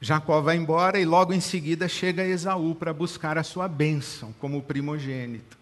Jacó 0.05 0.39
vai 0.43 0.57
embora 0.57 1.01
e 1.01 1.07
logo 1.07 1.33
em 1.33 1.41
seguida 1.41 1.89
chega 1.89 2.23
Esaú 2.23 2.75
para 2.75 2.93
buscar 2.93 3.39
a 3.39 3.43
sua 3.43 3.67
bênção 3.67 4.35
como 4.39 4.63
primogênito. 4.63 5.57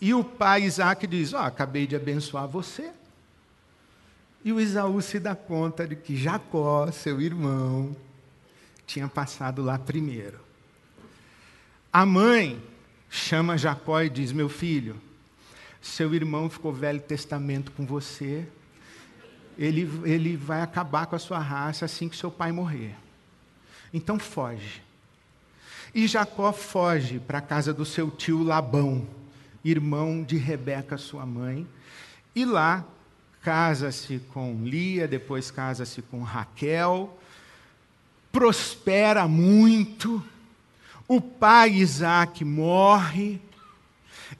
E 0.00 0.14
o 0.14 0.22
pai 0.22 0.62
Isaac 0.62 1.04
diz: 1.08 1.34
Ó, 1.34 1.38
oh, 1.38 1.42
acabei 1.42 1.88
de 1.88 1.96
abençoar 1.96 2.46
você. 2.46 2.92
E 4.44 4.52
o 4.52 4.60
Esaú 4.60 5.02
se 5.02 5.18
dá 5.18 5.34
conta 5.34 5.88
de 5.88 5.96
que 5.96 6.16
Jacó, 6.16 6.88
seu 6.92 7.20
irmão, 7.20 7.96
tinha 8.86 9.08
passado 9.08 9.60
lá 9.60 9.76
primeiro. 9.76 10.38
A 11.92 12.06
mãe 12.06 12.62
chama 13.10 13.58
Jacó 13.58 14.00
e 14.02 14.08
diz: 14.08 14.30
Meu 14.30 14.48
filho, 14.48 14.94
seu 15.82 16.14
irmão 16.14 16.48
ficou 16.48 16.72
velho 16.72 17.00
testamento 17.00 17.72
com 17.72 17.84
você, 17.84 18.46
ele, 19.58 19.90
ele 20.04 20.36
vai 20.36 20.62
acabar 20.62 21.06
com 21.06 21.16
a 21.16 21.18
sua 21.18 21.38
raça 21.38 21.84
assim 21.84 22.08
que 22.08 22.16
seu 22.16 22.30
pai 22.30 22.52
morrer. 22.52 22.94
Então 23.92 24.18
foge. 24.18 24.82
E 25.94 26.06
Jacó 26.06 26.52
foge 26.52 27.18
para 27.18 27.38
a 27.38 27.42
casa 27.42 27.74
do 27.74 27.84
seu 27.84 28.10
tio 28.10 28.42
Labão, 28.42 29.06
irmão 29.64 30.22
de 30.22 30.36
Rebeca, 30.36 30.96
sua 30.96 31.26
mãe, 31.26 31.66
e 32.34 32.44
lá 32.44 32.84
casa-se 33.42 34.20
com 34.32 34.62
Lia, 34.62 35.08
depois 35.08 35.50
casa-se 35.50 36.02
com 36.02 36.22
Raquel, 36.22 37.18
prospera 38.30 39.26
muito. 39.26 40.22
O 41.08 41.20
pai 41.20 41.70
Isaac 41.70 42.44
morre, 42.44 43.40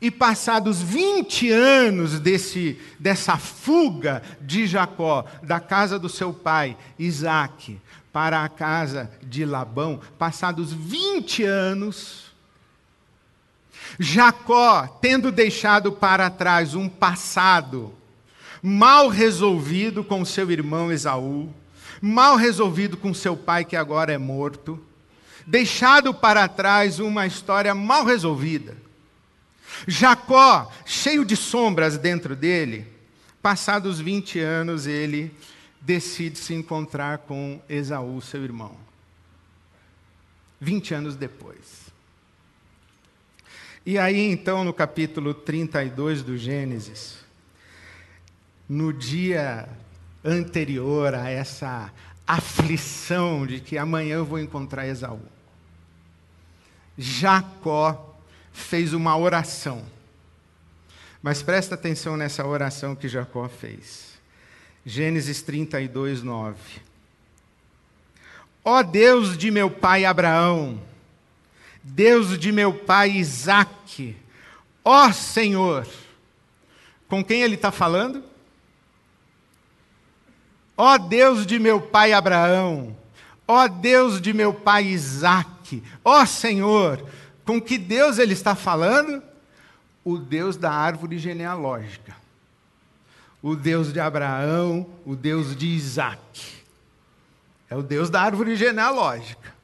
e 0.00 0.10
passados 0.10 0.80
20 0.80 1.50
anos 1.50 2.20
desse, 2.20 2.78
dessa 2.98 3.36
fuga 3.36 4.22
de 4.40 4.66
Jacó 4.66 5.24
da 5.42 5.58
casa 5.58 5.98
do 5.98 6.08
seu 6.08 6.32
pai, 6.32 6.76
Isaac, 6.98 7.80
para 8.12 8.44
a 8.44 8.48
casa 8.48 9.10
de 9.22 9.44
Labão, 9.44 10.00
passados 10.18 10.72
20 10.72 11.42
anos, 11.44 12.28
Jacó, 13.98 14.86
tendo 15.00 15.32
deixado 15.32 15.90
para 15.90 16.30
trás 16.30 16.74
um 16.74 16.88
passado 16.88 17.92
mal 18.62 19.08
resolvido 19.08 20.04
com 20.04 20.24
seu 20.24 20.50
irmão 20.50 20.92
Esaú, 20.92 21.52
mal 22.00 22.36
resolvido 22.36 22.96
com 22.96 23.12
seu 23.12 23.36
pai 23.36 23.64
que 23.64 23.74
agora 23.74 24.12
é 24.12 24.18
morto, 24.18 24.78
deixado 25.46 26.12
para 26.12 26.46
trás 26.46 27.00
uma 27.00 27.26
história 27.26 27.74
mal 27.74 28.04
resolvida 28.04 28.87
Jacó, 29.86 30.70
cheio 30.84 31.24
de 31.24 31.36
sombras 31.36 31.96
dentro 31.98 32.34
dele, 32.34 32.86
passados 33.40 34.00
20 34.00 34.40
anos, 34.40 34.86
ele 34.86 35.34
decide 35.80 36.38
se 36.38 36.54
encontrar 36.54 37.18
com 37.18 37.60
Esaú, 37.68 38.20
seu 38.20 38.42
irmão. 38.42 38.76
20 40.60 40.94
anos 40.94 41.16
depois. 41.16 41.88
E 43.86 43.98
aí, 43.98 44.30
então, 44.30 44.64
no 44.64 44.72
capítulo 44.72 45.32
32 45.32 46.22
do 46.22 46.36
Gênesis, 46.36 47.18
no 48.68 48.92
dia 48.92 49.68
anterior 50.24 51.14
a 51.14 51.30
essa 51.30 51.90
aflição 52.26 53.46
de 53.46 53.60
que 53.60 53.78
amanhã 53.78 54.16
eu 54.16 54.26
vou 54.26 54.38
encontrar 54.38 54.86
Esaú. 54.86 55.22
Jacó 56.98 58.07
fez 58.58 58.92
uma 58.92 59.16
oração. 59.16 59.84
Mas 61.22 61.42
presta 61.42 61.74
atenção 61.74 62.16
nessa 62.16 62.46
oração 62.46 62.94
que 62.94 63.08
Jacó 63.08 63.48
fez. 63.48 64.18
Gênesis 64.84 65.42
32, 65.42 66.22
9. 66.22 66.56
Ó 68.64 68.82
Deus 68.82 69.36
de 69.36 69.50
meu 69.50 69.70
pai 69.70 70.04
Abraão, 70.04 70.80
Deus 71.82 72.38
de 72.38 72.52
meu 72.52 72.72
pai 72.74 73.12
Isaque, 73.12 74.16
ó 74.84 75.10
Senhor, 75.10 75.86
com 77.08 77.24
quem 77.24 77.42
ele 77.42 77.54
está 77.54 77.72
falando? 77.72 78.22
Ó 80.76 80.98
Deus 80.98 81.46
de 81.46 81.58
meu 81.58 81.80
pai 81.80 82.12
Abraão, 82.12 82.96
ó 83.46 83.66
Deus 83.68 84.20
de 84.20 84.32
meu 84.32 84.52
pai 84.52 84.84
Isaque, 84.84 85.82
ó 86.04 86.24
Senhor, 86.26 87.02
com 87.48 87.58
que 87.58 87.78
Deus 87.78 88.18
ele 88.18 88.34
está 88.34 88.54
falando? 88.54 89.22
O 90.04 90.18
Deus 90.18 90.54
da 90.54 90.70
árvore 90.70 91.18
genealógica. 91.18 92.14
O 93.42 93.56
Deus 93.56 93.90
de 93.90 93.98
Abraão, 93.98 94.86
o 95.06 95.16
Deus 95.16 95.56
de 95.56 95.66
Isaac. 95.66 96.42
É 97.70 97.74
o 97.74 97.82
Deus 97.82 98.10
da 98.10 98.20
árvore 98.20 98.54
genealógica. 98.54 99.54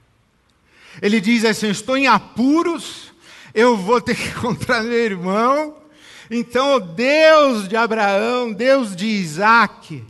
Ele 1.03 1.21
diz 1.21 1.45
assim: 1.45 1.69
Estou 1.69 1.95
em 1.95 2.07
apuros, 2.07 3.13
eu 3.53 3.77
vou 3.77 4.01
ter 4.01 4.17
que 4.17 4.29
encontrar 4.33 4.83
meu 4.83 5.05
irmão. 5.05 5.77
Então, 6.31 6.77
o 6.77 6.81
Deus 6.81 7.69
de 7.69 7.77
Abraão, 7.77 8.51
Deus 8.51 8.97
de 8.97 9.05
Isaac. 9.05 10.03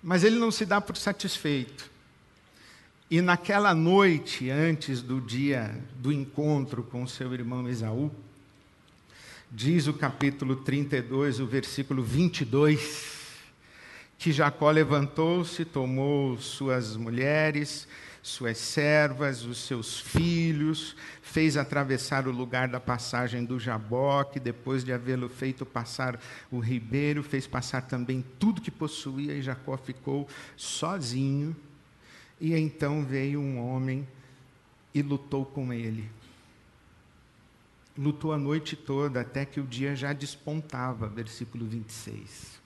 Mas 0.00 0.22
ele 0.22 0.38
não 0.38 0.52
se 0.52 0.64
dá 0.64 0.80
por 0.80 0.96
satisfeito. 0.96 1.89
E 3.10 3.20
naquela 3.20 3.74
noite, 3.74 4.48
antes 4.50 5.02
do 5.02 5.20
dia 5.20 5.76
do 5.96 6.12
encontro 6.12 6.84
com 6.84 7.04
seu 7.08 7.34
irmão 7.34 7.68
Esaú, 7.68 8.08
diz 9.50 9.88
o 9.88 9.92
capítulo 9.92 10.54
32, 10.54 11.40
o 11.40 11.46
versículo 11.46 12.04
22, 12.04 13.26
que 14.16 14.30
Jacó 14.30 14.70
levantou-se, 14.70 15.64
tomou 15.64 16.38
suas 16.38 16.96
mulheres, 16.96 17.88
suas 18.22 18.58
servas, 18.58 19.44
os 19.44 19.58
seus 19.58 19.98
filhos, 19.98 20.94
fez 21.20 21.56
atravessar 21.56 22.28
o 22.28 22.30
lugar 22.30 22.68
da 22.68 22.78
passagem 22.78 23.44
do 23.44 23.58
Jaboque, 23.58 24.38
depois 24.38 24.84
de 24.84 24.92
havê-lo 24.92 25.28
feito 25.28 25.66
passar 25.66 26.20
o 26.48 26.60
ribeiro, 26.60 27.24
fez 27.24 27.44
passar 27.44 27.82
também 27.82 28.24
tudo 28.38 28.60
que 28.60 28.70
possuía, 28.70 29.34
e 29.34 29.42
Jacó 29.42 29.76
ficou 29.76 30.28
sozinho 30.56 31.56
e 32.40 32.54
então 32.54 33.04
veio 33.04 33.40
um 33.40 33.58
homem 33.58 34.06
e 34.94 35.02
lutou 35.02 35.44
com 35.44 35.72
ele. 35.72 36.08
Lutou 37.96 38.32
a 38.32 38.38
noite 38.38 38.76
toda, 38.76 39.20
até 39.20 39.44
que 39.44 39.60
o 39.60 39.66
dia 39.66 39.94
já 39.94 40.12
despontava, 40.12 41.06
versículo 41.06 41.66
26. 41.66 42.58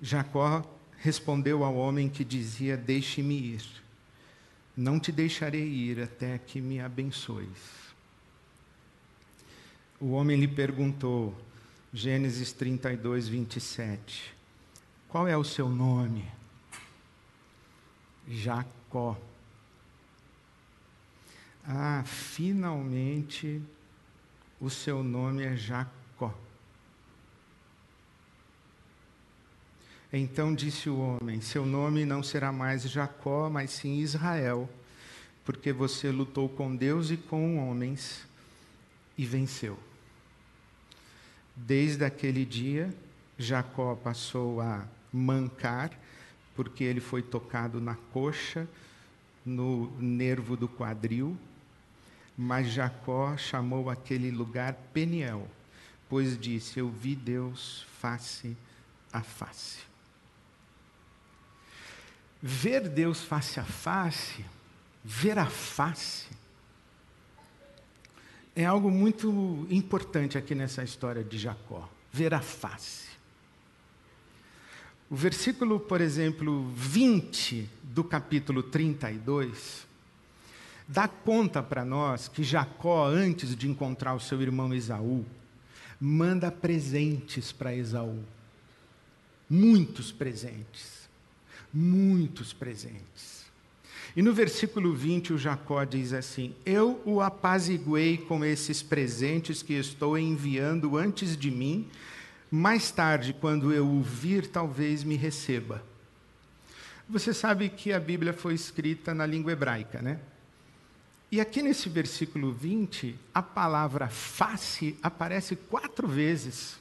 Jacó 0.00 0.64
respondeu 0.98 1.64
ao 1.64 1.74
homem 1.74 2.08
que 2.08 2.24
dizia: 2.24 2.76
Deixe-me 2.76 3.34
ir, 3.34 3.64
não 4.76 4.98
te 4.98 5.12
deixarei 5.12 5.66
ir 5.66 6.00
até 6.00 6.38
que 6.38 6.60
me 6.60 6.80
abençoes. 6.80 7.88
O 10.00 10.12
homem 10.12 10.38
lhe 10.38 10.48
perguntou, 10.48 11.36
Gênesis 11.92 12.52
32, 12.52 13.26
27, 13.26 14.34
qual 15.08 15.26
é 15.26 15.36
o 15.36 15.42
seu 15.42 15.68
nome? 15.68 16.37
Jacó. 18.28 19.16
Ah, 21.64 22.02
finalmente 22.04 23.62
o 24.60 24.68
seu 24.68 25.02
nome 25.02 25.44
é 25.44 25.56
Jacó. 25.56 26.34
Então 30.12 30.54
disse 30.54 30.88
o 30.88 30.98
homem: 30.98 31.40
Seu 31.40 31.66
nome 31.66 32.04
não 32.04 32.22
será 32.22 32.50
mais 32.52 32.82
Jacó, 32.82 33.50
mas 33.50 33.70
sim 33.70 33.98
Israel, 33.98 34.68
porque 35.44 35.72
você 35.72 36.10
lutou 36.10 36.48
com 36.48 36.74
Deus 36.74 37.10
e 37.10 37.16
com 37.16 37.58
homens 37.68 38.26
e 39.16 39.24
venceu. 39.24 39.78
Desde 41.54 42.04
aquele 42.04 42.44
dia, 42.44 42.94
Jacó 43.36 43.96
passou 43.96 44.60
a 44.60 44.86
mancar 45.12 45.90
porque 46.58 46.82
ele 46.82 46.98
foi 46.98 47.22
tocado 47.22 47.80
na 47.80 47.94
coxa, 48.12 48.66
no 49.46 49.96
nervo 50.00 50.56
do 50.56 50.66
quadril, 50.66 51.38
mas 52.36 52.66
Jacó 52.66 53.36
chamou 53.36 53.88
aquele 53.88 54.28
lugar 54.32 54.74
Peniel, 54.92 55.48
pois 56.08 56.36
disse: 56.36 56.80
Eu 56.80 56.90
vi 56.90 57.14
Deus 57.14 57.86
face 58.00 58.56
a 59.12 59.22
face. 59.22 59.78
Ver 62.42 62.88
Deus 62.88 63.22
face 63.22 63.60
a 63.60 63.64
face, 63.64 64.44
ver 65.04 65.38
a 65.38 65.46
face, 65.46 66.26
é 68.56 68.64
algo 68.64 68.90
muito 68.90 69.64
importante 69.70 70.36
aqui 70.36 70.56
nessa 70.56 70.82
história 70.82 71.22
de 71.22 71.38
Jacó. 71.38 71.88
Ver 72.12 72.34
a 72.34 72.40
face. 72.40 73.17
O 75.10 75.16
versículo, 75.16 75.80
por 75.80 76.02
exemplo, 76.02 76.70
20 76.74 77.68
do 77.82 78.04
capítulo 78.04 78.62
32, 78.62 79.86
dá 80.86 81.08
conta 81.08 81.62
para 81.62 81.82
nós 81.82 82.28
que 82.28 82.44
Jacó, 82.44 83.06
antes 83.06 83.56
de 83.56 83.68
encontrar 83.68 84.14
o 84.14 84.20
seu 84.20 84.42
irmão 84.42 84.74
Esaú, 84.74 85.24
manda 85.98 86.50
presentes 86.50 87.50
para 87.50 87.74
Esaú. 87.74 88.22
Muitos 89.48 90.12
presentes. 90.12 91.08
Muitos 91.72 92.52
presentes. 92.52 93.46
E 94.14 94.22
no 94.22 94.34
versículo 94.34 94.94
20, 94.94 95.32
o 95.32 95.38
Jacó 95.38 95.84
diz 95.84 96.12
assim: 96.12 96.54
Eu 96.66 97.00
o 97.06 97.20
apaziguei 97.22 98.18
com 98.18 98.44
esses 98.44 98.82
presentes 98.82 99.62
que 99.62 99.74
estou 99.74 100.18
enviando 100.18 100.98
antes 100.98 101.36
de 101.36 101.50
mim 101.50 101.86
mais 102.50 102.90
tarde, 102.90 103.34
quando 103.38 103.72
eu 103.72 103.86
o 103.86 104.02
vir, 104.02 104.46
talvez 104.46 105.04
me 105.04 105.16
receba. 105.16 105.82
Você 107.08 107.32
sabe 107.32 107.68
que 107.68 107.92
a 107.92 108.00
Bíblia 108.00 108.32
foi 108.32 108.54
escrita 108.54 109.14
na 109.14 109.24
língua 109.24 109.52
hebraica, 109.52 110.02
né? 110.02 110.18
E 111.30 111.40
aqui 111.40 111.62
nesse 111.62 111.88
versículo 111.88 112.52
20, 112.52 113.18
a 113.34 113.42
palavra 113.42 114.08
face 114.08 114.96
aparece 115.02 115.56
quatro 115.56 116.06
vezes. 116.06 116.78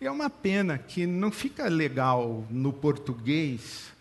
E 0.00 0.06
é 0.06 0.10
uma 0.10 0.30
pena 0.30 0.78
que 0.78 1.06
não 1.06 1.30
fica 1.30 1.68
legal 1.68 2.46
no 2.50 2.72
português 2.72 3.92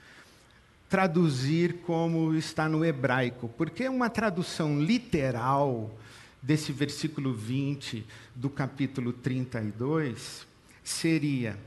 traduzir 0.90 1.82
como 1.86 2.34
está 2.34 2.70
no 2.70 2.84
hebraico, 2.86 3.50
porque 3.58 3.90
uma 3.90 4.10
tradução 4.10 4.82
literal 4.82 5.94
desse 6.42 6.72
versículo 6.72 7.34
20 7.34 8.06
do 8.34 8.50
capítulo 8.50 9.12
32 9.12 10.47
seria: 10.88 11.58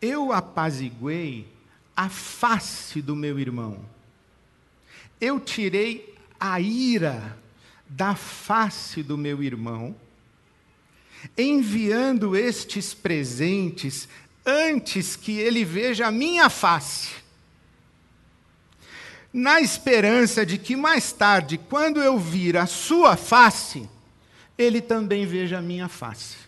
eu 0.00 0.32
apaziguei 0.32 1.46
a 1.96 2.08
face 2.08 3.02
do 3.02 3.16
meu 3.16 3.38
irmão, 3.38 3.84
eu 5.20 5.40
tirei 5.40 6.14
a 6.38 6.60
ira 6.60 7.36
da 7.88 8.14
face 8.14 9.02
do 9.02 9.18
meu 9.18 9.42
irmão, 9.42 9.96
enviando 11.36 12.36
estes 12.36 12.94
presentes 12.94 14.08
antes 14.46 15.16
que 15.16 15.38
ele 15.38 15.64
veja 15.64 16.06
a 16.06 16.12
minha 16.12 16.48
face, 16.48 17.10
na 19.32 19.60
esperança 19.60 20.46
de 20.46 20.58
que 20.58 20.76
mais 20.76 21.12
tarde, 21.12 21.58
quando 21.58 22.00
eu 22.00 22.18
vir 22.18 22.56
a 22.56 22.66
sua 22.66 23.16
face, 23.16 23.88
ele 24.56 24.80
também 24.80 25.26
veja 25.26 25.58
a 25.58 25.62
minha 25.62 25.88
face. 25.88 26.47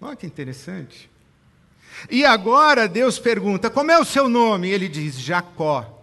Olha 0.00 0.16
que 0.16 0.26
interessante. 0.26 1.10
E 2.08 2.24
agora 2.24 2.88
Deus 2.88 3.18
pergunta: 3.18 3.68
como 3.68 3.90
é 3.90 3.98
o 3.98 4.04
seu 4.04 4.28
nome? 4.28 4.68
E 4.68 4.72
ele 4.72 4.88
diz: 4.88 5.18
Jacó. 5.20 5.98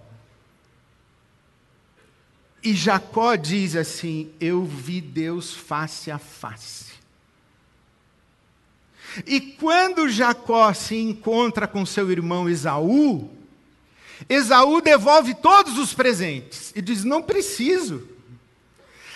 E 2.63 2.73
Jacó 2.73 3.36
diz 3.36 3.75
assim: 3.75 4.31
Eu 4.39 4.63
vi 4.63 5.01
Deus 5.01 5.53
face 5.53 6.12
a 6.12 6.19
face. 6.19 6.86
E 9.25 9.39
quando 9.39 10.10
Jacó 10.10 10.71
se 10.73 10.95
encontra 10.95 11.67
com 11.67 11.86
seu 11.86 12.12
irmão 12.12 12.47
Esaú, 12.47 13.31
Esaú 14.29 14.81
devolve 14.81 15.33
todos 15.33 15.77
os 15.77 15.93
presentes 15.93 16.71
e 16.75 16.81
diz: 16.81 17.03
Não 17.03 17.23
preciso. 17.23 18.16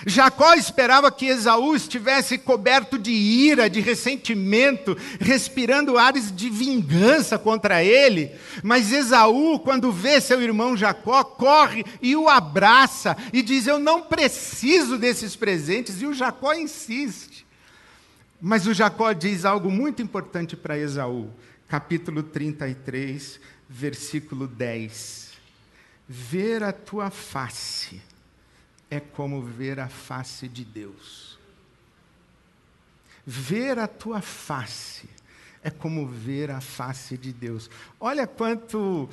Jacó 0.05 0.53
esperava 0.55 1.11
que 1.11 1.27
Esaú 1.27 1.75
estivesse 1.75 2.37
coberto 2.37 2.97
de 2.97 3.11
ira, 3.11 3.69
de 3.69 3.79
ressentimento, 3.79 4.97
respirando 5.19 5.97
ares 5.97 6.35
de 6.35 6.49
vingança 6.49 7.37
contra 7.37 7.83
ele. 7.83 8.31
Mas 8.63 8.91
Esaú, 8.91 9.59
quando 9.59 9.91
vê 9.91 10.19
seu 10.19 10.41
irmão 10.41 10.75
Jacó, 10.75 11.23
corre 11.23 11.85
e 12.01 12.15
o 12.15 12.27
abraça 12.27 13.15
e 13.31 13.41
diz: 13.41 13.67
Eu 13.67 13.79
não 13.79 14.01
preciso 14.01 14.97
desses 14.97 15.35
presentes. 15.35 16.01
E 16.01 16.05
o 16.05 16.13
Jacó 16.13 16.53
insiste. 16.53 17.45
Mas 18.41 18.65
o 18.65 18.73
Jacó 18.73 19.13
diz 19.13 19.45
algo 19.45 19.69
muito 19.69 20.01
importante 20.01 20.55
para 20.55 20.77
Esaú, 20.77 21.29
capítulo 21.67 22.23
33, 22.23 23.39
versículo 23.69 24.47
10. 24.47 25.29
Ver 26.09 26.63
a 26.63 26.73
tua 26.73 27.11
face 27.11 28.01
é 28.91 28.99
como 28.99 29.41
ver 29.41 29.79
a 29.79 29.87
face 29.87 30.49
de 30.49 30.65
Deus. 30.65 31.39
Ver 33.25 33.79
a 33.79 33.87
tua 33.87 34.21
face 34.21 35.09
é 35.63 35.69
como 35.69 36.05
ver 36.05 36.51
a 36.51 36.59
face 36.59 37.17
de 37.17 37.31
Deus. 37.31 37.69
Olha 37.97 38.27
quanto 38.27 39.09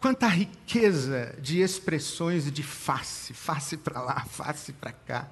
quanta 0.00 0.28
riqueza 0.28 1.36
de 1.40 1.60
expressões 1.60 2.50
de 2.50 2.62
face, 2.62 3.34
face 3.34 3.76
para 3.76 4.00
lá, 4.00 4.24
face 4.30 4.72
para 4.72 4.92
cá. 4.92 5.28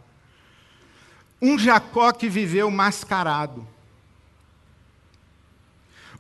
Um 1.41 1.59
Jacó 1.59 2.13
que 2.13 2.29
viveu 2.29 2.71
mascarado. 2.71 3.67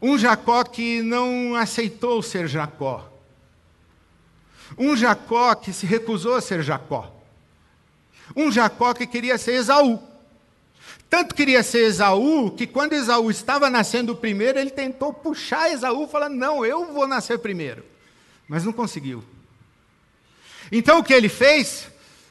Um 0.01 0.17
Jacó 0.17 0.65
que 0.65 1.03
não 1.03 1.55
aceitou 1.55 2.23
ser 2.23 2.49
Jacó. 2.49 3.12
Um 4.79 4.97
Jacó 4.97 5.55
que 5.55 5.73
se 5.73 5.87
recusou 5.87 6.35
a 6.35 6.41
ser 6.41 6.63
Jacó. 6.63 7.13
Um 8.37 8.51
Jacó 8.51 8.95
que 8.95 9.07
queria 9.07 9.37
ser 9.39 9.53
Esaú. 9.55 10.01
Tanto 11.11 11.35
queria 11.35 11.63
ser 11.63 11.85
Esaú 11.85 12.51
que 12.51 12.67
quando 12.67 12.95
Esaú 12.95 13.31
estava 13.31 13.69
nascendo 13.69 14.17
primeiro, 14.17 14.59
ele 14.59 14.71
tentou 14.71 15.13
puxar 15.13 15.71
Esaú, 15.71 16.09
falando: 16.09 16.37
Não, 16.37 16.65
eu 16.65 16.93
vou 16.93 17.07
nascer 17.07 17.39
primeiro. 17.39 17.85
Mas 18.49 18.65
não 18.65 18.73
conseguiu. 18.73 19.23
Então 20.71 20.99
o 20.99 21.05
que 21.05 21.13
ele 21.13 21.29
fez? 21.29 21.89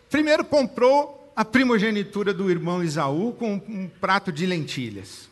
Primeiro 0.09 0.43
comprou 0.43 1.31
a 1.35 1.45
primogenitura 1.45 2.33
do 2.33 2.49
irmão 2.49 2.83
Esaú 2.83 3.33
com 3.33 3.53
um 3.53 3.89
prato 3.99 4.31
de 4.31 4.45
lentilhas. 4.45 5.29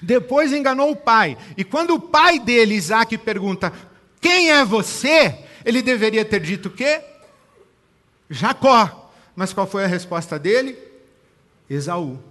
Depois 0.00 0.52
enganou 0.52 0.90
o 0.90 0.96
pai. 0.96 1.36
E 1.56 1.62
quando 1.62 1.94
o 1.94 2.00
pai 2.00 2.38
dele, 2.38 2.74
Isaac, 2.74 3.16
pergunta: 3.18 3.72
Quem 4.20 4.50
é 4.50 4.64
você? 4.64 5.43
Ele 5.64 5.82
deveria 5.82 6.24
ter 6.24 6.40
dito 6.40 6.68
o 6.68 6.70
quê? 6.70 7.00
Jacó. 8.28 9.10
Mas 9.34 9.52
qual 9.52 9.66
foi 9.66 9.84
a 9.84 9.88
resposta 9.88 10.38
dele? 10.38 10.78
Esaú. 11.68 12.22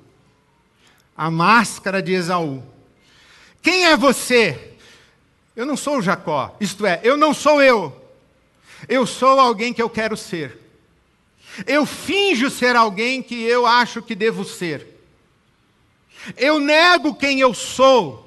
A 1.16 1.30
máscara 1.30 2.02
de 2.02 2.14
Esaú. 2.14 2.64
Quem 3.62 3.86
é 3.86 3.98
você? 3.98 4.74
Eu 5.56 5.66
não 5.66 5.78
sou 5.78 6.02
Jacó. 6.02 6.56
Isto 6.60 6.86
é, 6.86 7.00
eu 7.04 7.18
não 7.18 7.34
sou 7.34 7.62
eu. 7.62 8.02
Eu 8.88 9.06
sou 9.06 9.40
alguém 9.40 9.74
que 9.74 9.82
eu 9.82 9.90
quero 9.90 10.18
ser. 10.18 10.60
Eu 11.68 11.86
finjo 11.86 12.50
ser 12.50 12.76
alguém 12.76 13.22
que 13.22 13.44
eu 13.44 13.66
acho 13.66 14.02
que 14.02 14.16
devo 14.16 14.44
ser. 14.44 14.88
Eu 16.38 16.60
nego 16.60 17.14
quem 17.14 17.40
eu 17.40 17.54
sou 17.54 18.24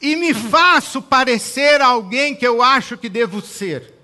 e 0.00 0.14
me 0.14 0.34
faço 0.34 1.00
parecer 1.00 1.80
alguém 1.80 2.34
que 2.34 2.46
eu 2.46 2.62
acho 2.62 2.96
que 2.96 3.08
devo 3.08 3.40
ser. 3.40 3.95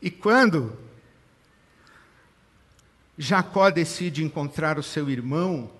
E 0.00 0.10
quando 0.10 0.78
Jacó 3.16 3.68
decide 3.70 4.22
encontrar 4.22 4.78
o 4.78 4.82
seu 4.82 5.10
irmão, 5.10 5.70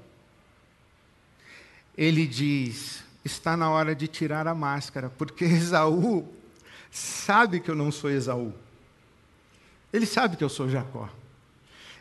ele 1.97 2.27
diz: 2.27 3.05
está 3.25 3.57
na 3.57 3.71
hora 3.71 3.95
de 3.95 4.09
tirar 4.09 4.47
a 4.49 4.55
máscara, 4.55 5.09
porque 5.09 5.45
Esaú 5.47 6.27
sabe 6.91 7.61
que 7.61 7.71
eu 7.71 7.77
não 7.77 7.93
sou 7.93 8.11
Esaú. 8.11 8.53
Ele 9.93 10.07
sabe 10.07 10.37
que 10.37 10.45
eu 10.45 10.49
sou 10.49 10.69
Jacó. 10.69 11.09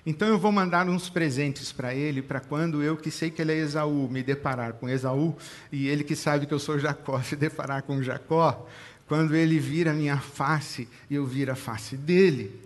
Então 0.05 0.27
eu 0.27 0.39
vou 0.39 0.53
mandar 0.53 0.87
uns 0.87 1.09
presentes 1.09 1.71
para 1.73 1.93
ele, 1.93 2.21
para 2.21 2.39
quando 2.39 2.81
eu, 2.81 2.95
que 2.95 3.11
sei 3.11 3.29
que 3.29 3.41
ele 3.41 3.51
é 3.51 3.57
Esaú, 3.57 4.07
me 4.09 4.23
deparar 4.23 4.73
com 4.73 4.87
Esaú, 4.87 5.35
e 5.69 5.89
ele 5.89 6.03
que 6.03 6.15
sabe 6.15 6.45
que 6.45 6.53
eu 6.53 6.59
sou 6.59 6.79
Jacó, 6.79 7.19
se 7.23 7.35
deparar 7.35 7.83
com 7.83 8.01
Jacó, 8.01 8.65
quando 9.07 9.35
ele 9.35 9.57
vir 9.57 9.87
a 9.87 9.93
minha 9.93 10.17
face 10.17 10.87
e 11.09 11.15
eu 11.15 11.25
vir 11.25 11.49
a 11.49 11.55
face 11.55 11.95
dele, 11.95 12.59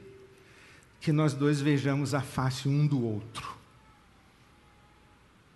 que 0.99 1.11
nós 1.11 1.33
dois 1.33 1.61
vejamos 1.61 2.13
a 2.13 2.21
face 2.21 2.67
um 2.67 2.85
do 2.85 3.03
outro. 3.03 3.55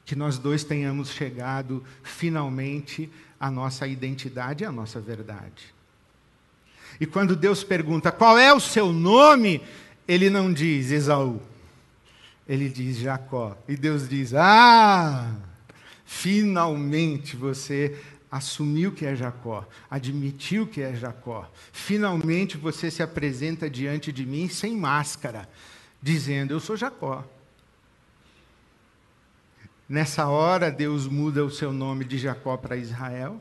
Que 0.05 0.15
nós 0.15 0.37
dois 0.37 0.63
tenhamos 0.63 1.09
chegado 1.09 1.83
finalmente 2.03 3.09
à 3.39 3.49
nossa 3.49 3.87
identidade 3.87 4.63
e 4.63 4.67
à 4.67 4.71
nossa 4.71 4.99
verdade. 4.99 5.73
E 6.99 7.05
quando 7.05 7.35
Deus 7.35 7.63
pergunta 7.63 8.11
qual 8.11 8.37
é 8.37 8.53
o 8.53 8.59
seu 8.59 8.93
nome, 8.93 9.61
ele 10.07 10.29
não 10.29 10.53
diz 10.53 10.91
Esaú, 10.91 11.41
ele 12.47 12.69
diz 12.69 12.97
Jacó. 12.97 13.57
E 13.67 13.75
Deus 13.75 14.07
diz: 14.07 14.33
Ah, 14.33 15.35
finalmente 16.05 17.35
você 17.35 17.99
assumiu 18.31 18.91
que 18.91 19.05
é 19.05 19.15
Jacó, 19.15 19.67
admitiu 19.89 20.67
que 20.67 20.81
é 20.81 20.93
Jacó. 20.95 21.49
Finalmente 21.71 22.57
você 22.57 22.91
se 22.91 23.01
apresenta 23.01 23.69
diante 23.69 24.11
de 24.11 24.25
mim 24.25 24.49
sem 24.49 24.75
máscara, 24.75 25.49
dizendo: 26.01 26.53
Eu 26.53 26.59
sou 26.59 26.75
Jacó. 26.75 27.23
Nessa 29.87 30.27
hora, 30.27 30.71
Deus 30.71 31.07
muda 31.07 31.45
o 31.45 31.51
seu 31.51 31.71
nome 31.71 32.05
de 32.05 32.17
Jacó 32.17 32.57
para 32.57 32.75
Israel. 32.75 33.39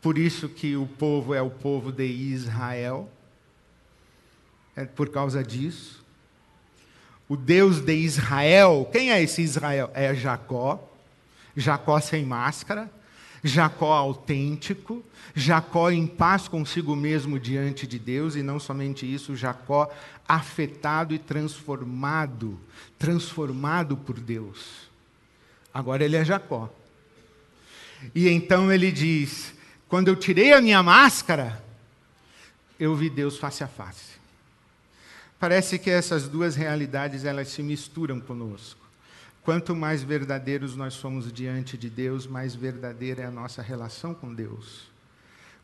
Por 0.00 0.16
isso 0.16 0.48
que 0.48 0.76
o 0.76 0.86
povo 0.86 1.34
é 1.34 1.42
o 1.42 1.50
povo 1.50 1.92
de 1.92 2.06
Israel. 2.06 3.10
É 4.74 4.84
por 4.84 5.10
causa 5.10 5.42
disso. 5.42 6.04
O 7.28 7.36
Deus 7.36 7.80
de 7.80 7.94
Israel, 7.94 8.88
quem 8.90 9.10
é 9.10 9.20
esse 9.20 9.42
Israel? 9.42 9.90
É 9.94 10.14
Jacó. 10.14 10.82
Jacó 11.56 11.98
sem 12.00 12.24
máscara, 12.24 12.90
Jacó 13.46 13.92
autêntico, 13.92 15.04
Jacó 15.34 15.90
em 15.90 16.06
paz 16.06 16.48
consigo 16.48 16.96
mesmo 16.96 17.38
diante 17.38 17.86
de 17.86 17.98
Deus, 17.98 18.36
e 18.36 18.42
não 18.42 18.58
somente 18.58 19.12
isso, 19.12 19.36
Jacó 19.36 19.92
afetado 20.26 21.14
e 21.14 21.18
transformado, 21.18 22.58
transformado 22.98 23.96
por 23.96 24.18
Deus. 24.18 24.88
Agora 25.72 26.04
ele 26.04 26.16
é 26.16 26.24
Jacó. 26.24 26.72
E 28.14 28.28
então 28.28 28.72
ele 28.72 28.90
diz: 28.90 29.54
quando 29.88 30.08
eu 30.08 30.16
tirei 30.16 30.52
a 30.52 30.60
minha 30.60 30.82
máscara, 30.82 31.62
eu 32.78 32.94
vi 32.94 33.10
Deus 33.10 33.38
face 33.38 33.62
a 33.62 33.68
face. 33.68 34.16
Parece 35.38 35.78
que 35.78 35.90
essas 35.90 36.28
duas 36.28 36.56
realidades 36.56 37.24
elas 37.24 37.48
se 37.48 37.62
misturam 37.62 38.20
conosco. 38.20 38.85
Quanto 39.46 39.76
mais 39.76 40.02
verdadeiros 40.02 40.74
nós 40.74 40.94
somos 40.94 41.32
diante 41.32 41.78
de 41.78 41.88
Deus, 41.88 42.26
mais 42.26 42.52
verdadeira 42.56 43.22
é 43.22 43.26
a 43.26 43.30
nossa 43.30 43.62
relação 43.62 44.12
com 44.12 44.34
Deus. 44.34 44.90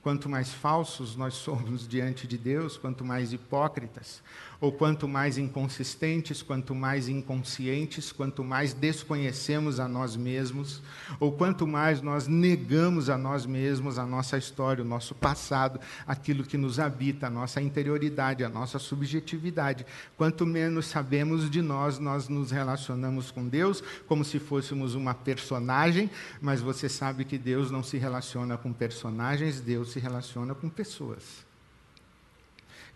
Quanto 0.05 0.29
mais 0.29 0.55
falsos 0.55 1.16
nós 1.16 1.35
somos 1.35 1.83
diante 1.88 2.29
de 2.29 2.38
Deus, 2.38 2.77
quanto 2.77 3.05
mais 3.05 3.33
hipócritas, 3.33 4.23
ou 4.62 4.70
quanto 4.70 5.09
mais 5.09 5.38
inconsistentes, 5.38 6.40
quanto 6.40 6.72
mais 6.72 7.09
inconscientes, 7.09 8.12
quanto 8.12 8.44
mais 8.44 8.72
desconhecemos 8.72 9.81
a 9.81 9.88
nós 9.88 10.14
mesmos, 10.14 10.81
ou 11.18 11.33
quanto 11.33 11.66
mais 11.66 12.01
nós 12.01 12.29
negamos 12.29 13.11
a 13.11 13.18
nós 13.18 13.44
mesmos, 13.44 13.98
a 13.98 14.07
nossa 14.07 14.38
história, 14.38 14.85
o 14.85 14.87
nosso 14.87 15.16
passado, 15.16 15.81
aquilo 16.07 16.44
que 16.44 16.57
nos 16.57 16.79
habita, 16.79 17.27
a 17.27 17.31
nossa 17.31 17.61
interioridade, 17.61 18.44
a 18.44 18.48
nossa 18.48 18.79
subjetividade, 18.79 19.85
quanto 20.16 20.46
menos 20.46 20.87
sabemos 20.87 21.51
de 21.51 21.61
nós, 21.61 21.98
nós 21.98 22.29
nos 22.29 22.53
relacionamos 22.53 23.33
com 23.33 23.48
Deus 23.48 23.83
como 24.07 24.25
se 24.25 24.38
fôssemos 24.38 24.94
uma 24.94 25.12
personagem, 25.12 26.09
mas 26.40 26.61
você 26.61 26.88
sabe 26.88 27.25
que 27.25 27.37
Deus 27.37 27.68
não 27.72 27.83
se 27.83 27.98
relaciona 27.98 28.57
com 28.57 28.72
personagens, 28.72 29.61
Deus 29.61 29.90
se 29.90 29.98
relaciona 29.98 30.55
com 30.55 30.68
pessoas. 30.68 31.52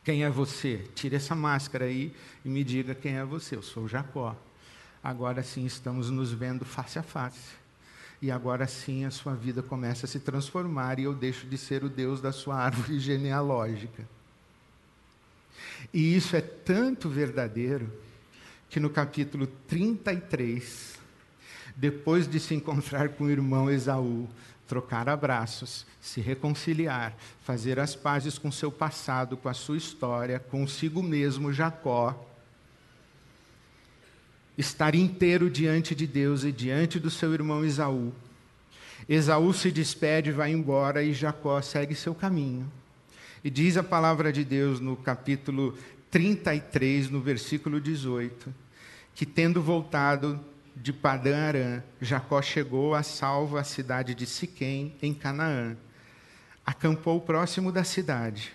Quem 0.06 0.22
é 0.22 0.30
você? 0.30 0.84
Tire 0.94 1.16
essa 1.16 1.34
máscara 1.34 1.86
aí 1.86 2.14
e 2.44 2.48
me 2.48 2.62
diga 2.62 2.94
quem 2.94 3.16
é 3.16 3.24
você. 3.24 3.56
Eu 3.56 3.62
sou 3.62 3.88
Jacó. 3.88 4.36
Agora 5.02 5.42
sim 5.42 5.66
estamos 5.66 6.10
nos 6.10 6.30
vendo 6.30 6.64
face 6.64 6.96
a 6.96 7.02
face. 7.02 7.56
E 8.22 8.30
agora 8.30 8.68
sim 8.68 9.04
a 9.04 9.10
sua 9.10 9.34
vida 9.34 9.64
começa 9.64 10.06
a 10.06 10.08
se 10.08 10.20
transformar 10.20 11.00
e 11.00 11.02
eu 11.02 11.12
deixo 11.12 11.44
de 11.48 11.58
ser 11.58 11.82
o 11.82 11.88
Deus 11.88 12.20
da 12.20 12.30
sua 12.30 12.54
árvore 12.54 13.00
genealógica. 13.02 14.08
E 15.92 16.14
isso 16.14 16.36
é 16.36 16.40
tanto 16.40 17.08
verdadeiro 17.08 17.92
que 18.70 18.78
no 18.78 18.88
capítulo 18.88 19.48
33, 19.66 21.00
depois 21.74 22.28
de 22.28 22.38
se 22.38 22.54
encontrar 22.54 23.08
com 23.08 23.24
o 23.24 23.30
irmão 23.30 23.68
Esaú, 23.68 24.28
trocar 24.66 25.08
abraços, 25.08 25.86
se 26.00 26.20
reconciliar, 26.20 27.16
fazer 27.44 27.78
as 27.78 27.94
pazes 27.94 28.38
com 28.38 28.50
seu 28.50 28.70
passado, 28.70 29.36
com 29.36 29.48
a 29.48 29.54
sua 29.54 29.76
história, 29.76 30.38
consigo 30.38 31.02
mesmo, 31.02 31.52
Jacó, 31.52 32.26
estar 34.58 34.94
inteiro 34.94 35.50
diante 35.50 35.94
de 35.94 36.06
Deus 36.06 36.44
e 36.44 36.50
diante 36.50 36.98
do 36.98 37.10
seu 37.10 37.32
irmão 37.32 37.64
Esaú. 37.64 38.12
Esaú 39.08 39.52
se 39.52 39.70
despede, 39.70 40.32
vai 40.32 40.50
embora 40.50 41.02
e 41.02 41.12
Jacó 41.12 41.60
segue 41.60 41.94
seu 41.94 42.14
caminho. 42.14 42.70
E 43.44 43.50
diz 43.50 43.76
a 43.76 43.82
palavra 43.82 44.32
de 44.32 44.42
Deus 44.42 44.80
no 44.80 44.96
capítulo 44.96 45.76
33, 46.10 47.10
no 47.10 47.20
versículo 47.20 47.80
18, 47.80 48.52
que 49.14 49.26
tendo 49.26 49.62
voltado 49.62 50.40
de 50.76 50.92
Padã 50.92 51.48
Arã, 51.48 51.82
Jacó 52.00 52.42
chegou 52.42 52.94
a 52.94 53.02
salvo 53.02 53.56
à 53.56 53.64
cidade 53.64 54.14
de 54.14 54.26
Siquém, 54.26 54.94
em 55.00 55.14
Canaã. 55.14 55.74
Acampou 56.64 57.18
próximo 57.20 57.72
da 57.72 57.82
cidade. 57.82 58.52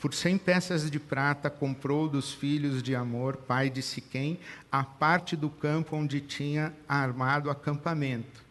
Por 0.00 0.12
cem 0.12 0.36
peças 0.36 0.90
de 0.90 0.98
prata 0.98 1.48
comprou 1.48 2.08
dos 2.08 2.32
filhos 2.32 2.82
de 2.82 2.94
Amor, 2.96 3.36
pai 3.36 3.70
de 3.70 3.80
Siquém, 3.80 4.38
a 4.70 4.82
parte 4.82 5.36
do 5.36 5.48
campo 5.48 5.96
onde 5.96 6.20
tinha 6.20 6.74
armado 6.88 7.48
acampamento. 7.48 8.42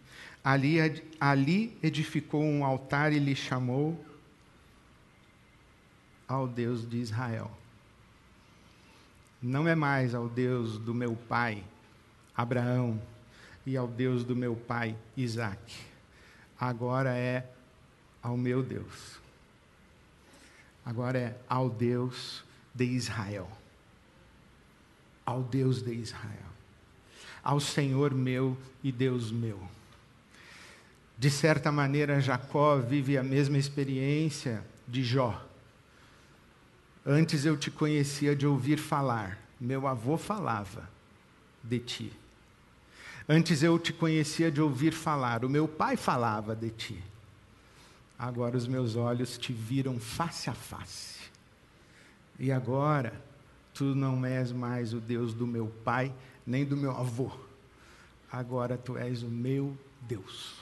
Ali, 0.44 0.78
ali 1.20 1.78
edificou 1.84 2.44
um 2.44 2.66
altar 2.66 3.12
e 3.12 3.20
lhe 3.20 3.36
chamou 3.36 4.04
ao 6.28 6.48
Deus 6.48 6.90
de 6.90 6.98
Israel. 6.98 7.52
Não 9.42 9.68
é 9.68 9.76
mais 9.76 10.16
ao 10.16 10.30
Deus 10.30 10.78
do 10.78 10.94
meu 10.94 11.16
pai, 11.16 11.64
Abraão 12.36 13.00
e 13.66 13.78
ao 13.78 13.88
Deus 13.88 14.24
do 14.24 14.36
meu 14.36 14.56
pai 14.56 14.96
Isaac. 15.16 15.76
Agora 16.60 17.16
é 17.16 17.46
ao 18.22 18.38
meu 18.38 18.64
Deus. 18.64 19.20
Agora 20.86 21.18
é 21.18 21.38
ao 21.48 21.70
Deus 21.70 22.44
de 22.74 22.86
Israel. 22.86 23.50
Ao 25.26 25.42
Deus 25.44 25.82
de 25.82 25.94
Israel. 25.94 26.52
Ao 27.44 27.60
Senhor 27.60 28.14
meu 28.14 28.58
e 28.84 28.92
Deus 28.92 29.32
meu. 29.32 29.60
De 31.18 31.30
certa 31.30 31.72
maneira, 31.72 32.20
Jacó 32.20 32.78
vive 32.78 33.18
a 33.18 33.24
mesma 33.24 33.58
experiência 33.58 34.64
de 34.88 35.04
Jó. 35.04 35.46
Antes 37.06 37.46
eu 37.46 37.56
te 37.58 37.70
conhecia 37.70 38.36
de 38.36 38.48
ouvir 38.48 38.78
falar, 38.78 39.38
meu 39.60 39.88
avô 39.88 40.18
falava 40.18 40.90
de 41.64 41.80
ti. 41.80 42.23
Antes 43.28 43.64
eu 43.64 43.80
te 43.80 43.94
conhecia 43.94 44.52
de 44.52 44.62
ouvir 44.62 44.92
falar, 44.92 45.46
o 45.46 45.50
meu 45.50 45.68
pai 45.68 45.96
falava 45.96 46.56
de 46.56 46.70
ti. 46.70 47.04
Agora 48.20 48.58
os 48.58 48.68
meus 48.68 48.96
olhos 48.96 49.38
te 49.38 49.54
viram 49.54 50.00
face 50.00 50.50
a 50.50 50.54
face. 50.54 51.20
E 52.38 52.52
agora 52.52 53.22
tu 53.74 53.96
não 53.96 54.26
és 54.26 54.52
mais 54.52 54.94
o 54.94 55.00
Deus 55.00 55.34
do 55.34 55.48
meu 55.48 55.68
pai, 55.84 56.14
nem 56.46 56.66
do 56.66 56.76
meu 56.76 56.92
avô. 56.92 57.32
Agora 58.32 58.78
tu 58.78 58.98
és 58.98 59.24
o 59.24 59.30
meu 59.30 59.78
Deus. 60.02 60.56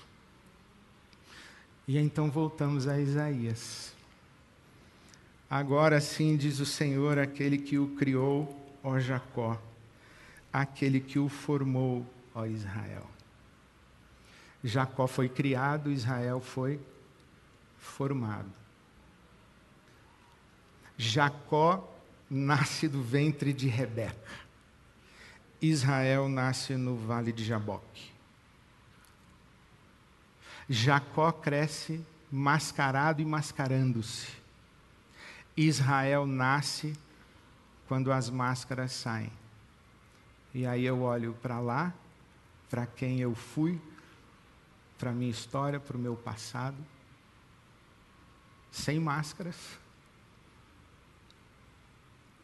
E 1.88 1.98
então 1.98 2.30
voltamos 2.30 2.88
a 2.88 3.00
Isaías. 3.00 3.94
Agora 5.50 6.00
sim 6.00 6.38
diz 6.38 6.60
o 6.60 6.66
Senhor, 6.66 7.18
aquele 7.18 7.58
que 7.58 7.78
o 7.78 7.90
criou, 7.96 8.58
ó 8.84 8.98
Jacó, 9.00 9.62
aquele 10.54 11.00
que 11.00 11.20
o 11.20 11.28
formou, 11.28 12.06
ó 12.34 12.46
Israel. 12.46 13.08
Jacó 14.64 15.08
foi 15.08 15.28
criado, 15.28 15.92
Israel 15.92 16.40
foi 16.40 16.80
formado. 17.78 18.52
Jacó 20.98 21.90
nasce 22.30 22.88
do 22.88 23.02
ventre 23.02 23.52
de 23.52 23.68
Rebeca. 23.68 24.42
Israel 25.62 26.30
nasce 26.30 26.76
no 26.76 26.96
vale 26.96 27.32
de 27.32 27.44
Jaboque. 27.44 28.12
Jacó 30.70 31.32
cresce 31.32 32.00
mascarado 32.32 33.22
e 33.22 33.26
mascarando-se. 33.26 34.32
Israel 35.58 36.26
nasce 36.26 36.96
quando 37.88 38.12
as 38.12 38.30
máscaras 38.30 38.94
saem. 38.94 39.32
E 40.54 40.66
aí 40.66 40.86
eu 40.86 41.02
olho 41.02 41.34
para 41.42 41.60
lá 41.60 41.94
para 42.72 42.86
quem 42.86 43.20
eu 43.20 43.36
fui, 43.36 43.80
para 44.98 45.10
a 45.10 45.14
minha 45.14 45.30
história, 45.30 45.78
para 45.78 45.98
o 45.98 46.00
meu 46.00 46.16
passado, 46.16 46.78
sem 48.72 48.98
máscaras. 48.98 49.78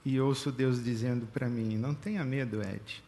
E 0.04 0.20
ouço 0.20 0.52
Deus 0.52 0.84
dizendo 0.84 1.26
para 1.28 1.48
mim: 1.48 1.78
Não 1.78 1.96
tenha 1.96 2.26
medo, 2.26 2.62
Ed. 2.62 3.04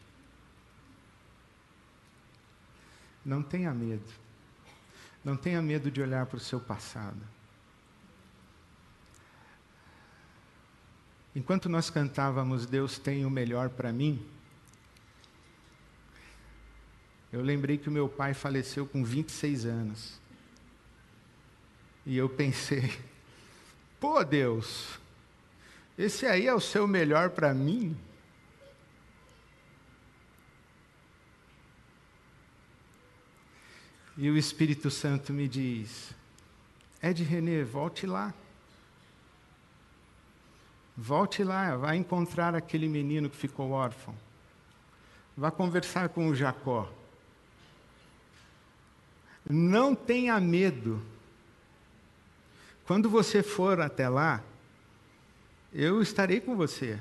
Não 3.24 3.42
tenha 3.42 3.72
medo. 3.74 4.10
Não 5.22 5.36
tenha 5.36 5.60
medo 5.60 5.90
de 5.90 6.00
olhar 6.00 6.24
para 6.24 6.38
o 6.38 6.40
seu 6.40 6.58
passado. 6.58 7.20
Enquanto 11.36 11.68
nós 11.68 11.90
cantávamos 11.90 12.66
Deus 12.66 12.98
tem 12.98 13.24
o 13.26 13.30
melhor 13.30 13.68
para 13.68 13.92
mim, 13.92 14.26
eu 17.32 17.40
lembrei 17.42 17.78
que 17.78 17.88
o 17.88 17.92
meu 17.92 18.08
pai 18.08 18.34
faleceu 18.34 18.86
com 18.86 19.04
26 19.04 19.66
anos. 19.66 20.20
E 22.04 22.16
eu 22.16 22.28
pensei, 22.28 22.92
pô 24.00 24.24
Deus, 24.24 24.98
esse 25.96 26.26
aí 26.26 26.46
é 26.46 26.54
o 26.54 26.60
seu 26.60 26.86
melhor 26.86 27.30
para 27.30 27.52
mim? 27.54 27.96
E 34.16 34.28
o 34.28 34.36
Espírito 34.36 34.90
Santo 34.90 35.32
me 35.32 35.48
diz: 35.48 36.14
Ed 37.02 37.22
René, 37.22 37.64
volte 37.64 38.06
lá. 38.06 38.34
Volte 40.96 41.42
lá, 41.42 41.76
vai 41.76 41.96
encontrar 41.96 42.54
aquele 42.54 42.86
menino 42.86 43.30
que 43.30 43.36
ficou 43.36 43.70
órfão. 43.70 44.14
Vá 45.34 45.50
conversar 45.50 46.10
com 46.10 46.28
o 46.28 46.34
Jacó. 46.34 46.92
Não 49.50 49.94
tenha 49.94 50.38
medo. 50.38 51.02
Quando 52.86 53.10
você 53.10 53.42
for 53.42 53.80
até 53.80 54.08
lá, 54.08 54.42
eu 55.72 56.00
estarei 56.00 56.40
com 56.40 56.56
você. 56.56 56.98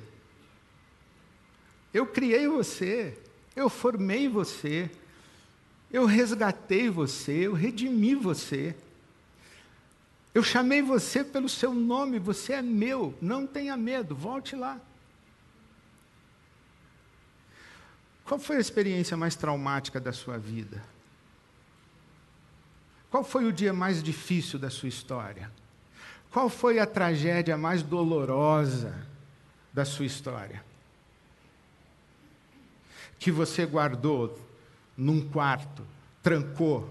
Eu 1.94 2.06
criei 2.06 2.48
você, 2.48 3.18
eu 3.56 3.70
formei 3.70 4.28
você, 4.28 4.90
eu 5.92 6.06
resgatei 6.06 6.90
você, 6.90 7.48
eu 7.48 7.54
redimi 7.54 8.16
você. 8.16 8.76
Eu 10.34 10.44
chamei 10.44 10.82
você 10.82 11.24
pelo 11.24 11.50
seu 11.50 11.74
nome, 11.74 12.20
você 12.20 12.54
é 12.54 12.62
meu, 12.62 13.16
não 13.22 13.48
tenha 13.48 13.76
medo, 13.76 14.16
volte 14.16 14.56
lá. 14.56 14.80
Qual 18.26 18.40
foi 18.40 18.58
a 18.58 18.62
experiência 18.62 19.18
mais 19.18 19.36
traumática 19.36 20.00
da 20.00 20.14
sua 20.14 20.38
vida? 20.38 20.84
Qual 23.10 23.24
foi 23.24 23.45
o 23.45 23.54
dia 23.54 23.74
mais 23.74 24.04
difícil 24.04 24.60
da 24.60 24.69
sua 24.69 24.89
história? 24.89 25.52
Qual 26.32 26.48
foi 26.48 26.78
a 26.80 26.86
tragédia 26.86 27.58
mais 27.58 27.82
dolorosa 27.82 29.08
da 29.74 29.84
sua 29.84 30.06
história? 30.06 30.63
Que 33.17 33.32
você 33.32 33.65
guardou 33.65 34.39
num 34.95 35.28
quarto, 35.28 35.86
trancou, 36.22 36.88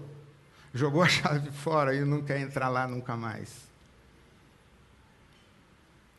jogou 0.73 1.01
a 1.01 1.07
chave 1.07 1.51
fora 1.55 1.95
e 1.95 2.03
não 2.03 2.21
quer 2.21 2.39
entrar 2.41 2.67
lá 2.67 2.87
nunca 2.87 3.15
mais. 3.15 3.69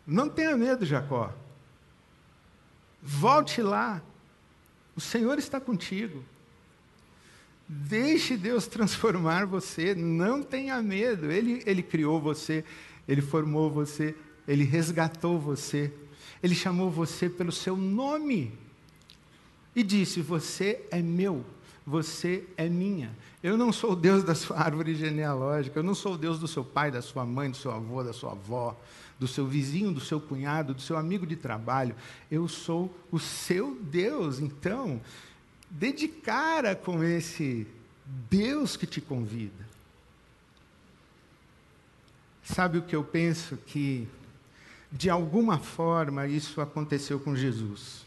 Não 0.07 0.29
tenha 0.29 0.57
medo, 0.57 0.87
Jacó. 0.87 1.33
Volte 3.03 3.63
lá. 3.63 4.03
O 4.97 5.01
Senhor 5.01 5.39
está 5.39 5.61
contigo. 5.61 6.25
Deixe 7.73 8.37
Deus 8.37 8.67
transformar 8.67 9.47
você, 9.47 9.95
não 9.95 10.43
tenha 10.43 10.83
medo. 10.83 11.31
Ele, 11.31 11.63
ele 11.65 11.85
criou 11.85 12.21
você, 12.21 12.65
ele 13.07 13.23
formou 13.23 13.71
você, 13.71 14.13
ele 14.49 14.65
resgatou 14.65 15.39
você, 15.39 15.93
ele 16.43 16.57
chamou 16.57 16.91
você 16.91 17.31
pelo 17.31 17.53
seu 17.53 17.77
nome 17.77 18.53
e 19.73 19.85
disse: 19.85 20.21
Você 20.21 20.85
é 20.91 21.01
meu, 21.01 21.47
você 21.87 22.43
é 22.57 22.69
minha. 22.69 23.17
Eu 23.41 23.57
não 23.57 23.73
sou 23.73 23.93
o 23.93 23.97
Deus 23.97 24.25
da 24.25 24.35
sua 24.35 24.59
árvore 24.59 24.97
genealógica, 24.97 25.79
eu 25.79 25.85
não 25.85 25.95
sou 25.95 26.15
o 26.15 26.19
Deus 26.19 26.41
do 26.41 26.49
seu 26.49 26.65
pai, 26.65 26.91
da 26.91 27.01
sua 27.01 27.25
mãe, 27.25 27.53
do 27.53 27.57
seu 27.57 27.71
avô, 27.71 28.03
da 28.03 28.13
sua 28.13 28.33
avó, 28.33 28.77
do 29.17 29.29
seu 29.29 29.47
vizinho, 29.47 29.93
do 29.93 30.01
seu 30.01 30.21
cunhado, 30.21 30.75
do 30.75 30.83
seu 30.83 30.97
amigo 30.97 31.25
de 31.25 31.37
trabalho. 31.37 31.95
Eu 32.29 32.49
sou 32.49 32.93
o 33.13 33.21
seu 33.21 33.79
Deus. 33.81 34.41
Então, 34.41 35.01
Dê 35.71 35.93
de 35.93 36.09
cara 36.09 36.75
com 36.75 37.03
esse 37.05 37.67
Deus 38.29 38.77
que 38.77 38.87
te 38.87 39.01
convida. 39.01 39.69
Sabe 42.43 42.79
o 42.79 42.83
que 42.83 42.97
eu 42.97 43.05
penso? 43.05 43.57
Que, 43.57 44.09
de 44.91 45.09
alguma 45.09 45.59
forma, 45.59 46.27
isso 46.27 46.61
aconteceu 46.61 47.21
com 47.21 47.37
Jesus. 47.37 48.05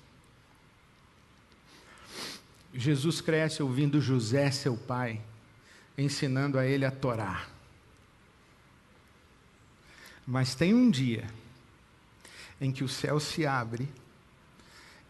Jesus 2.73 3.21
cresce 3.21 3.63
ouvindo 3.63 4.01
José, 4.01 4.51
seu 4.51 4.75
pai, 4.75 5.21
ensinando 5.97 6.59
a 6.59 6.65
ele 6.65 6.83
a 6.83 6.91
Torá. 6.91 7.47
Mas 10.27 10.55
tem 10.55 10.73
um 10.73 10.89
dia 10.89 11.25
em 12.59 12.71
que 12.71 12.83
o 12.83 12.89
céu 12.89 13.19
se 13.19 13.45
abre 13.45 13.87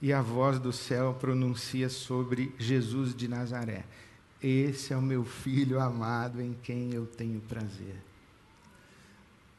e 0.04 0.12
a 0.12 0.22
voz 0.22 0.60
do 0.60 0.74
céu 0.74 1.14
pronuncia 1.18 1.88
sobre 1.88 2.54
Jesus 2.60 3.16
de 3.16 3.26
Nazaré: 3.26 3.86
Esse 4.44 4.92
é 4.92 4.98
o 4.98 5.02
meu 5.02 5.24
filho 5.24 5.80
amado 5.80 6.42
em 6.42 6.54
quem 6.62 6.94
eu 6.94 7.06
tenho 7.06 7.40
prazer. 7.40 7.96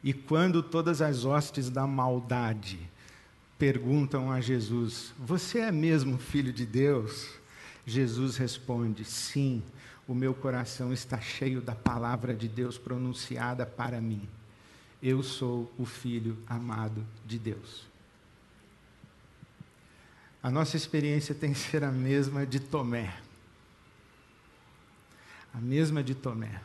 E 0.02 0.12
quando 0.12 0.62
todas 0.62 1.00
as 1.00 1.24
hostes 1.24 1.70
da 1.70 1.87
maldade 1.87 2.78
perguntam 3.59 4.30
a 4.30 4.38
Jesus: 4.38 5.14
Você 5.18 5.61
é 5.61 5.72
mesmo 5.72 6.18
filho 6.18 6.52
de 6.52 6.66
Deus? 6.66 7.30
Jesus 7.87 8.37
responde: 8.37 9.02
Sim, 9.02 9.62
o 10.07 10.14
meu 10.14 10.35
coração 10.35 10.92
está 10.92 11.18
cheio 11.18 11.62
da 11.62 11.74
palavra 11.74 12.35
de 12.35 12.48
Deus 12.48 12.76
pronunciada 12.76 13.64
para 13.64 13.98
mim. 13.98 14.28
Eu 15.02 15.22
sou 15.22 15.72
o 15.78 15.87
filho 15.87 16.37
amado 16.46 17.02
de 17.24 17.38
Deus. 17.38 17.93
A 20.44 20.50
nossa 20.50 20.76
experiência 20.76 21.35
tem 21.35 21.54
que 21.54 21.59
ser 21.59 21.83
a 21.83 21.90
mesma 21.90 22.44
de 22.44 22.61
Tomé. 22.61 23.16
A 25.54 25.59
mesma 25.59 26.04
de 26.04 26.14
Tomé. 26.14 26.61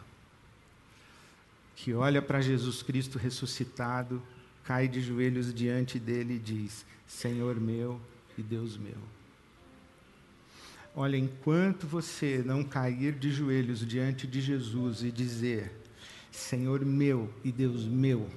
Que 1.78 1.94
olha 1.94 2.22
para 2.22 2.42
Jesus 2.42 2.84
Cristo 2.84 3.18
ressuscitado, 3.18 4.22
cai 4.66 4.86
de 4.90 5.00
joelhos 5.00 5.54
diante 5.54 5.98
dele 5.98 6.34
e 6.34 6.40
diz: 6.40 6.86
Senhor 7.08 7.58
meu 7.58 8.02
e 8.38 8.44
Deus 8.44 8.76
meu. 8.76 8.98
Olha, 10.94 11.16
enquanto 11.16 11.88
você 11.88 12.44
não 12.46 12.66
cair 12.66 13.14
de 13.14 13.32
joelhos 13.32 13.88
diante 13.88 14.28
de 14.28 14.42
Jesus 14.42 15.04
e 15.04 15.10
dizer: 15.10 15.72
Senhor 16.30 16.84
meu 16.84 17.34
e 17.46 17.50
Deus 17.50 17.86
meu, 17.86 18.30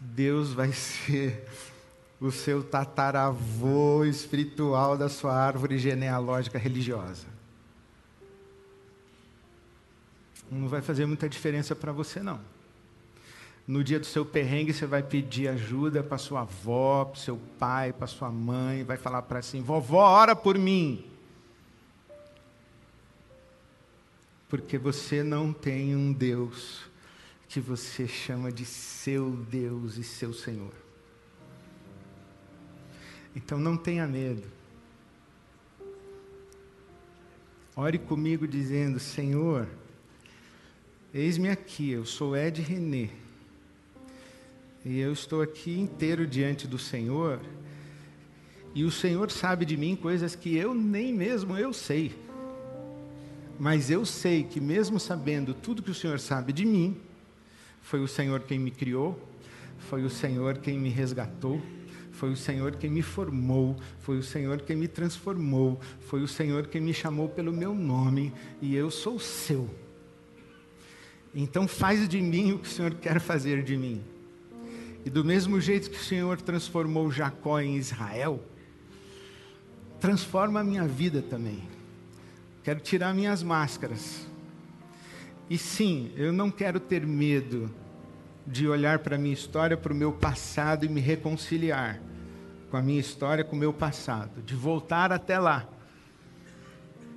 Deus 0.00 0.54
vai 0.54 0.72
ser 0.72 1.46
o 2.20 2.30
seu 2.30 2.62
tataravô 2.62 4.04
espiritual 4.04 4.96
da 4.96 5.08
sua 5.08 5.34
árvore 5.34 5.78
genealógica 5.78 6.58
religiosa. 6.58 7.26
Não 10.50 10.68
vai 10.68 10.80
fazer 10.80 11.06
muita 11.06 11.28
diferença 11.28 11.74
para 11.74 11.92
você, 11.92 12.20
não. 12.20 12.40
No 13.66 13.82
dia 13.82 13.98
do 13.98 14.04
seu 14.04 14.26
perrengue, 14.26 14.74
você 14.74 14.86
vai 14.86 15.02
pedir 15.02 15.48
ajuda 15.48 16.02
para 16.02 16.18
sua 16.18 16.42
avó, 16.42 17.06
para 17.06 17.20
seu 17.20 17.38
pai, 17.58 17.92
para 17.92 18.06
sua 18.06 18.30
mãe, 18.30 18.84
vai 18.84 18.98
falar 18.98 19.22
para 19.22 19.38
assim: 19.38 19.62
vovó, 19.62 20.02
ora 20.06 20.36
por 20.36 20.58
mim. 20.58 21.04
Porque 24.48 24.76
você 24.76 25.22
não 25.22 25.52
tem 25.52 25.96
um 25.96 26.12
Deus 26.12 26.82
que 27.48 27.58
você 27.58 28.06
chama 28.06 28.52
de 28.52 28.64
seu 28.66 29.30
Deus 29.30 29.96
e 29.96 30.04
seu 30.04 30.32
Senhor. 30.34 30.83
Então 33.34 33.58
não 33.58 33.76
tenha 33.76 34.06
medo. 34.06 34.44
Ore 37.76 37.98
comigo 37.98 38.46
dizendo: 38.46 39.00
Senhor, 39.00 39.68
eis-me 41.12 41.48
aqui, 41.48 41.90
eu 41.90 42.04
sou 42.04 42.36
Ed 42.36 42.62
René 42.62 43.10
e 44.84 45.00
eu 45.00 45.12
estou 45.12 45.40
aqui 45.40 45.78
inteiro 45.80 46.26
diante 46.26 46.68
do 46.68 46.78
Senhor, 46.78 47.40
e 48.74 48.84
o 48.84 48.90
Senhor 48.90 49.30
sabe 49.30 49.64
de 49.64 49.76
mim 49.76 49.96
coisas 49.96 50.36
que 50.36 50.54
eu 50.54 50.74
nem 50.74 51.12
mesmo 51.12 51.56
eu 51.56 51.72
sei. 51.72 52.14
Mas 53.58 53.90
eu 53.90 54.04
sei 54.04 54.42
que 54.42 54.60
mesmo 54.60 55.00
sabendo 55.00 55.54
tudo 55.54 55.82
que 55.82 55.90
o 55.90 55.94
Senhor 55.94 56.20
sabe 56.20 56.52
de 56.52 56.66
mim, 56.66 57.00
foi 57.80 58.00
o 58.00 58.08
Senhor 58.08 58.40
quem 58.40 58.58
me 58.58 58.70
criou, 58.70 59.18
foi 59.78 60.04
o 60.04 60.10
Senhor 60.10 60.58
quem 60.58 60.78
me 60.78 60.90
resgatou, 60.90 61.62
foi 62.14 62.30
o 62.30 62.36
Senhor 62.36 62.76
quem 62.76 62.88
me 62.88 63.02
formou, 63.02 63.76
foi 63.98 64.16
o 64.16 64.22
Senhor 64.22 64.62
quem 64.62 64.76
me 64.76 64.86
transformou, 64.86 65.80
foi 66.00 66.22
o 66.22 66.28
Senhor 66.28 66.68
quem 66.68 66.80
me 66.80 66.94
chamou 66.94 67.28
pelo 67.28 67.52
meu 67.52 67.74
nome, 67.74 68.32
e 68.62 68.74
eu 68.74 68.88
sou 68.88 69.18
seu. 69.18 69.68
Então 71.34 71.66
faz 71.66 72.08
de 72.08 72.22
mim 72.22 72.52
o 72.52 72.60
que 72.60 72.68
o 72.68 72.70
Senhor 72.70 72.94
quer 72.94 73.20
fazer 73.20 73.64
de 73.64 73.76
mim. 73.76 74.00
E 75.04 75.10
do 75.10 75.24
mesmo 75.24 75.60
jeito 75.60 75.90
que 75.90 75.96
o 75.96 76.04
Senhor 76.04 76.40
transformou 76.40 77.10
Jacó 77.10 77.60
em 77.60 77.76
Israel, 77.76 78.40
transforma 79.98 80.60
a 80.60 80.64
minha 80.64 80.86
vida 80.86 81.20
também. 81.20 81.68
Quero 82.62 82.78
tirar 82.78 83.12
minhas 83.12 83.42
máscaras. 83.42 84.24
E 85.50 85.58
sim, 85.58 86.12
eu 86.16 86.32
não 86.32 86.48
quero 86.48 86.78
ter 86.78 87.04
medo 87.04 87.68
de 88.46 88.68
olhar 88.68 88.98
para 88.98 89.16
a 89.16 89.18
minha 89.18 89.34
história, 89.34 89.76
para 89.76 89.92
o 89.92 89.96
meu 89.96 90.12
passado 90.12 90.84
e 90.84 90.88
me 90.88 91.00
reconciliar 91.00 92.00
com 92.70 92.76
a 92.76 92.82
minha 92.82 93.00
história, 93.00 93.44
com 93.44 93.54
o 93.54 93.58
meu 93.58 93.72
passado, 93.72 94.42
de 94.42 94.54
voltar 94.54 95.12
até 95.12 95.38
lá. 95.38 95.66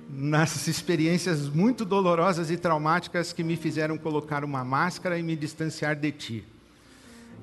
Nas 0.08 0.68
experiências 0.68 1.48
muito 1.48 1.84
dolorosas 1.84 2.50
e 2.50 2.56
traumáticas 2.56 3.32
que 3.32 3.42
me 3.42 3.56
fizeram 3.56 3.98
colocar 3.98 4.44
uma 4.44 4.64
máscara 4.64 5.18
e 5.18 5.22
me 5.22 5.36
distanciar 5.36 5.96
de 5.96 6.12
ti. 6.12 6.44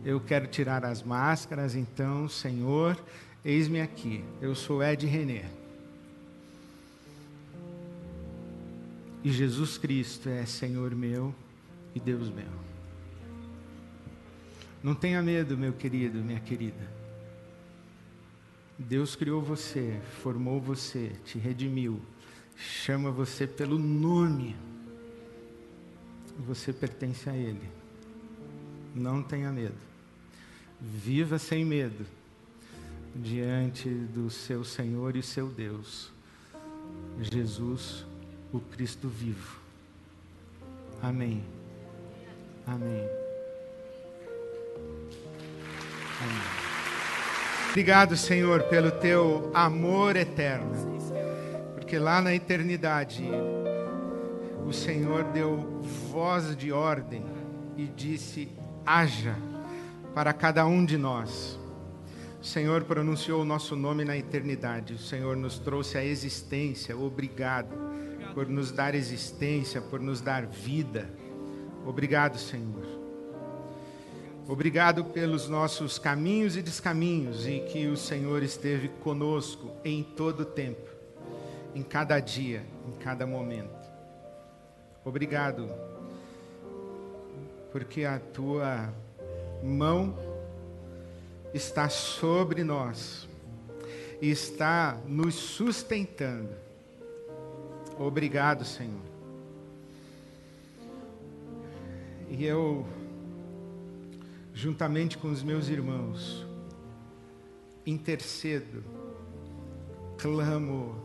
Eu 0.04 0.20
quero 0.20 0.48
tirar 0.48 0.84
as 0.84 1.04
máscaras, 1.04 1.76
então, 1.76 2.28
Senhor, 2.28 2.98
eis-me 3.44 3.82
aqui. 3.82 4.24
Eu 4.42 4.56
sou 4.56 4.84
Ed 4.84 5.06
René. 5.06 5.46
E 9.24 9.32
Jesus 9.32 9.78
Cristo 9.78 10.30
é 10.30 10.46
Senhor 10.46 10.96
meu 10.96 11.34
e 11.94 12.00
Deus 12.00 12.30
meu. 12.30 12.75
Não 14.86 14.94
tenha 14.94 15.20
medo, 15.20 15.58
meu 15.58 15.74
querido, 15.74 16.20
minha 16.20 16.40
querida. 16.40 16.88
Deus 18.78 19.16
criou 19.16 19.42
você, 19.42 20.00
formou 20.22 20.62
você, 20.62 21.12
te 21.26 21.40
redimiu, 21.40 22.00
chama 22.56 23.10
você 23.10 23.48
pelo 23.48 23.80
nome. 23.80 24.56
Você 26.38 26.72
pertence 26.72 27.28
a 27.28 27.36
Ele. 27.36 27.68
Não 28.94 29.24
tenha 29.24 29.52
medo. 29.52 29.74
Viva 30.80 31.40
sem 31.40 31.66
medo 31.66 32.06
diante 33.16 33.90
do 33.90 34.30
seu 34.30 34.64
Senhor 34.64 35.16
e 35.16 35.24
seu 35.24 35.48
Deus, 35.48 36.12
Jesus, 37.20 38.06
o 38.54 38.60
Cristo 38.60 39.10
vivo. 39.10 39.60
Amém. 41.02 41.44
Amém. 42.68 43.25
Obrigado, 47.70 48.16
Senhor, 48.16 48.64
pelo 48.64 48.90
teu 48.92 49.52
amor 49.54 50.16
eterno, 50.16 50.72
porque 51.76 52.00
lá 52.00 52.22
na 52.22 52.34
eternidade 52.34 53.30
o 54.66 54.72
Senhor 54.72 55.26
deu 55.26 55.82
voz 56.10 56.56
de 56.56 56.72
ordem 56.72 57.24
e 57.78 57.86
disse: 57.86 58.50
haja 58.86 59.36
para 60.14 60.32
cada 60.32 60.66
um 60.66 60.86
de 60.86 60.98
nós. 60.98 61.60
O 62.42 62.46
Senhor 62.46 62.84
pronunciou 62.84 63.42
o 63.42 63.46
nosso 63.46 63.76
nome 63.76 64.06
na 64.06 64.16
eternidade. 64.16 64.94
O 64.94 65.00
Senhor 65.00 65.36
nos 65.36 65.60
trouxe 65.60 65.98
a 65.98 66.06
existência. 66.06 66.96
Obrigado 66.98 67.76
por 68.34 68.48
nos 68.48 68.72
dar 68.72 68.96
existência, 68.96 69.82
por 69.82 70.00
nos 70.00 70.22
dar 70.22 70.46
vida. 70.46 71.10
Obrigado, 71.86 72.38
Senhor. 72.38 72.95
Obrigado 74.48 75.06
pelos 75.06 75.50
nossos 75.50 75.98
caminhos 75.98 76.56
e 76.56 76.62
descaminhos 76.62 77.48
e 77.48 77.62
que 77.62 77.88
o 77.88 77.98
Senhor 77.98 78.44
esteve 78.44 78.90
conosco 78.90 79.72
em 79.84 80.04
todo 80.04 80.42
o 80.42 80.46
tempo, 80.46 80.88
em 81.74 81.82
cada 81.82 82.20
dia, 82.20 82.64
em 82.88 82.92
cada 83.00 83.26
momento. 83.26 83.74
Obrigado, 85.04 85.68
porque 87.72 88.06
a 88.06 88.20
tua 88.20 88.94
mão 89.64 90.16
está 91.52 91.90
sobre 91.90 92.64
nós 92.64 93.28
e 94.22 94.30
está 94.30 94.96
nos 95.08 95.34
sustentando. 95.34 96.54
Obrigado, 97.98 98.64
Senhor. 98.64 99.02
E 102.30 102.46
eu, 102.46 102.86
juntamente 104.56 105.18
com 105.18 105.30
os 105.30 105.44
meus 105.44 105.68
irmãos, 105.68 106.48
intercedo, 107.86 108.84
clamo, 110.18 110.96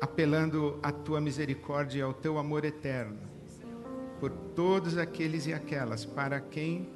apelando 0.00 0.78
à 0.82 0.90
tua 0.90 1.20
misericórdia 1.20 2.00
e 2.00 2.02
ao 2.02 2.12
teu 2.12 2.36
amor 2.36 2.64
eterno 2.64 3.16
por 4.18 4.30
todos 4.30 4.98
aqueles 4.98 5.46
e 5.46 5.52
aquelas 5.52 6.04
para 6.04 6.40
quem 6.40 6.88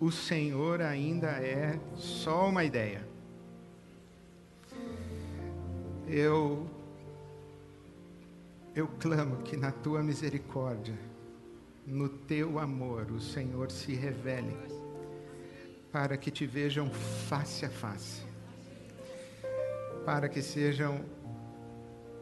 o 0.00 0.10
Senhor 0.10 0.80
ainda 0.80 1.28
é 1.28 1.78
só 1.94 2.48
uma 2.48 2.64
ideia. 2.64 3.06
Eu 6.08 6.66
eu 8.74 8.88
clamo 8.98 9.42
que 9.42 9.56
na 9.56 9.72
tua 9.72 10.02
misericórdia, 10.02 10.96
no 11.86 12.08
teu 12.08 12.58
amor, 12.58 13.10
o 13.10 13.20
Senhor 13.20 13.70
se 13.70 13.94
revele 13.94 14.56
para 15.92 16.16
que 16.16 16.30
te 16.30 16.46
vejam 16.46 16.88
face 17.28 17.64
a 17.64 17.70
face, 17.70 18.22
para 20.04 20.28
que 20.28 20.40
sejam 20.40 21.04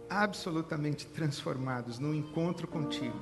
absolutamente 0.09 1.07
transformados 1.07 1.99
no 1.99 2.15
encontro 2.15 2.67
contigo. 2.67 3.19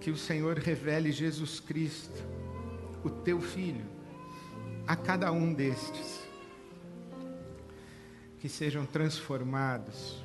Que 0.00 0.10
o 0.10 0.16
Senhor 0.16 0.56
revele 0.58 1.12
Jesus 1.12 1.60
Cristo, 1.60 2.24
o 3.04 3.10
teu 3.10 3.40
Filho, 3.40 3.84
a 4.86 4.96
cada 4.96 5.30
um 5.32 5.52
destes. 5.52 6.26
Que 8.38 8.48
sejam 8.48 8.86
transformados, 8.86 10.24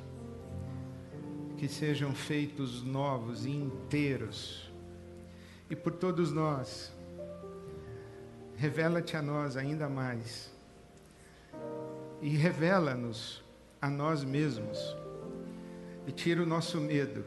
que 1.56 1.68
sejam 1.68 2.14
feitos 2.14 2.82
novos 2.82 3.46
e 3.46 3.50
inteiros. 3.50 4.70
E 5.70 5.76
por 5.76 5.92
todos 5.92 6.32
nós, 6.32 6.92
revela-te 8.56 9.16
a 9.16 9.22
nós 9.22 9.56
ainda 9.56 9.88
mais. 9.88 10.52
E 12.20 12.28
revela-nos 12.28 13.42
a 13.80 13.90
nós 13.90 14.24
mesmos 14.24 14.96
e 16.06 16.12
tira 16.12 16.42
o 16.42 16.46
nosso 16.46 16.80
medo 16.80 17.24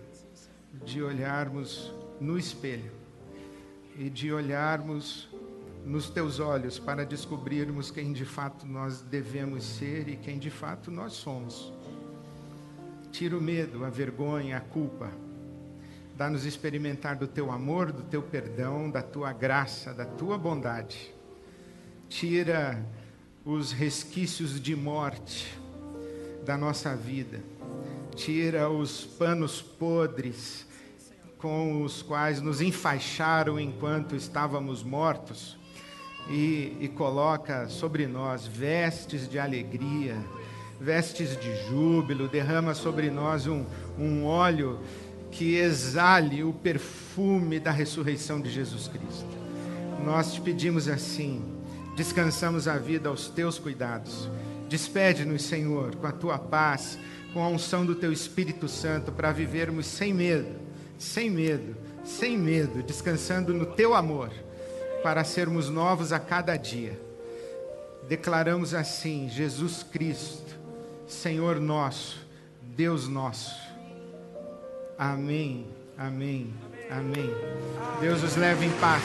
de 0.86 1.02
olharmos 1.02 1.94
no 2.20 2.38
espelho 2.38 2.92
e 3.96 4.10
de 4.10 4.32
olharmos 4.32 5.30
nos 5.86 6.10
teus 6.10 6.40
olhos 6.40 6.78
para 6.78 7.06
descobrirmos 7.06 7.90
quem 7.90 8.12
de 8.12 8.26
fato 8.26 8.66
nós 8.66 9.02
devemos 9.02 9.64
ser 9.64 10.10
e 10.10 10.16
quem 10.16 10.38
de 10.38 10.50
fato 10.50 10.92
nós 10.92 11.14
somos. 11.14 11.72
Tira 13.12 13.38
o 13.38 13.41
medo, 13.41 13.84
a 13.84 13.89
vergonha, 13.89 14.58
a 14.58 14.62
culpa. 14.62 15.12
Dá-nos 16.16 16.45
experimentar 16.45 17.16
do 17.16 17.28
teu 17.28 17.51
amor, 17.51 17.91
do 17.91 18.03
teu 18.03 18.22
perdão, 18.22 18.89
da 18.89 19.01
tua 19.01 19.32
graça, 19.32 19.93
da 19.93 20.05
tua 20.05 20.38
bondade. 20.38 21.14
Tira 22.10 22.84
os 23.45 23.72
resquícios 23.72 24.60
de 24.60 24.76
morte 24.76 25.58
da 26.45 26.58
nossa 26.58 26.95
vida. 26.95 27.39
Tira 28.16 28.70
os 28.70 29.05
panos 29.05 29.62
podres 29.62 30.66
com 31.38 31.84
os 31.84 32.01
quais 32.01 32.41
nos 32.41 32.62
enfaixaram 32.62 33.60
enquanto 33.60 34.16
estávamos 34.16 34.82
mortos 34.82 35.58
e, 36.30 36.76
e 36.80 36.88
coloca 36.88 37.70
sobre 37.70 38.08
nós 38.08 38.45
vestes 38.45 39.30
de 39.30 39.39
alegria, 39.39 40.18
vestes 40.80 41.40
de 41.40 41.56
júbilo, 41.68 42.28
derrama 42.28 42.74
sobre 42.74 43.10
nós 43.10 43.48
um, 43.48 43.66
um 43.98 44.26
óleo 44.26 44.80
que 45.32 45.56
exale 45.56 46.44
o 46.44 46.54
perfume 46.54 47.60
da 47.60 47.72
ressurreição 47.72 48.40
de 48.40 48.50
Jesus 48.50 48.88
Cristo. 48.88 49.38
Nós 50.04 50.34
te 50.34 50.42
pedimos 50.42 50.88
assim, 50.88 51.44
descansamos 51.96 52.68
a 52.68 52.78
vida 52.78 53.10
aos 53.10 53.28
teus 53.28 53.60
cuidados. 53.60 54.30
Despede-nos, 54.70 55.44
Senhor, 55.44 55.96
com 55.96 56.08
a 56.08 56.12
tua 56.12 56.38
paz, 56.38 56.98
com 57.34 57.44
a 57.44 57.48
unção 57.48 57.86
do 57.86 57.96
teu 57.96 58.12
Espírito 58.12 58.68
Santo, 58.68 59.12
para 59.12 59.32
vivermos 59.32 59.86
sem 59.86 60.14
medo, 60.14 60.56
sem 60.98 61.30
medo, 61.30 61.76
sem 62.04 62.38
medo, 62.38 62.84
descansando 62.84 63.54
no 63.54 63.66
teu 63.66 63.94
amor, 63.94 64.32
para 65.04 65.24
sermos 65.24 65.70
novos 65.70 66.12
a 66.12 66.20
cada 66.20 66.56
dia. 66.56 67.00
Declaramos 68.08 68.74
assim: 68.74 69.30
Jesus 69.30 69.84
Cristo, 69.84 70.47
Senhor 71.08 71.60
nosso, 71.60 72.18
Deus 72.62 73.08
nosso. 73.08 73.55
Amém, 74.97 75.66
amém, 75.97 76.53
amém. 76.91 77.32
Deus 78.01 78.22
os 78.24 78.36
leve 78.36 78.66
em 78.66 78.72
paz. 78.80 79.03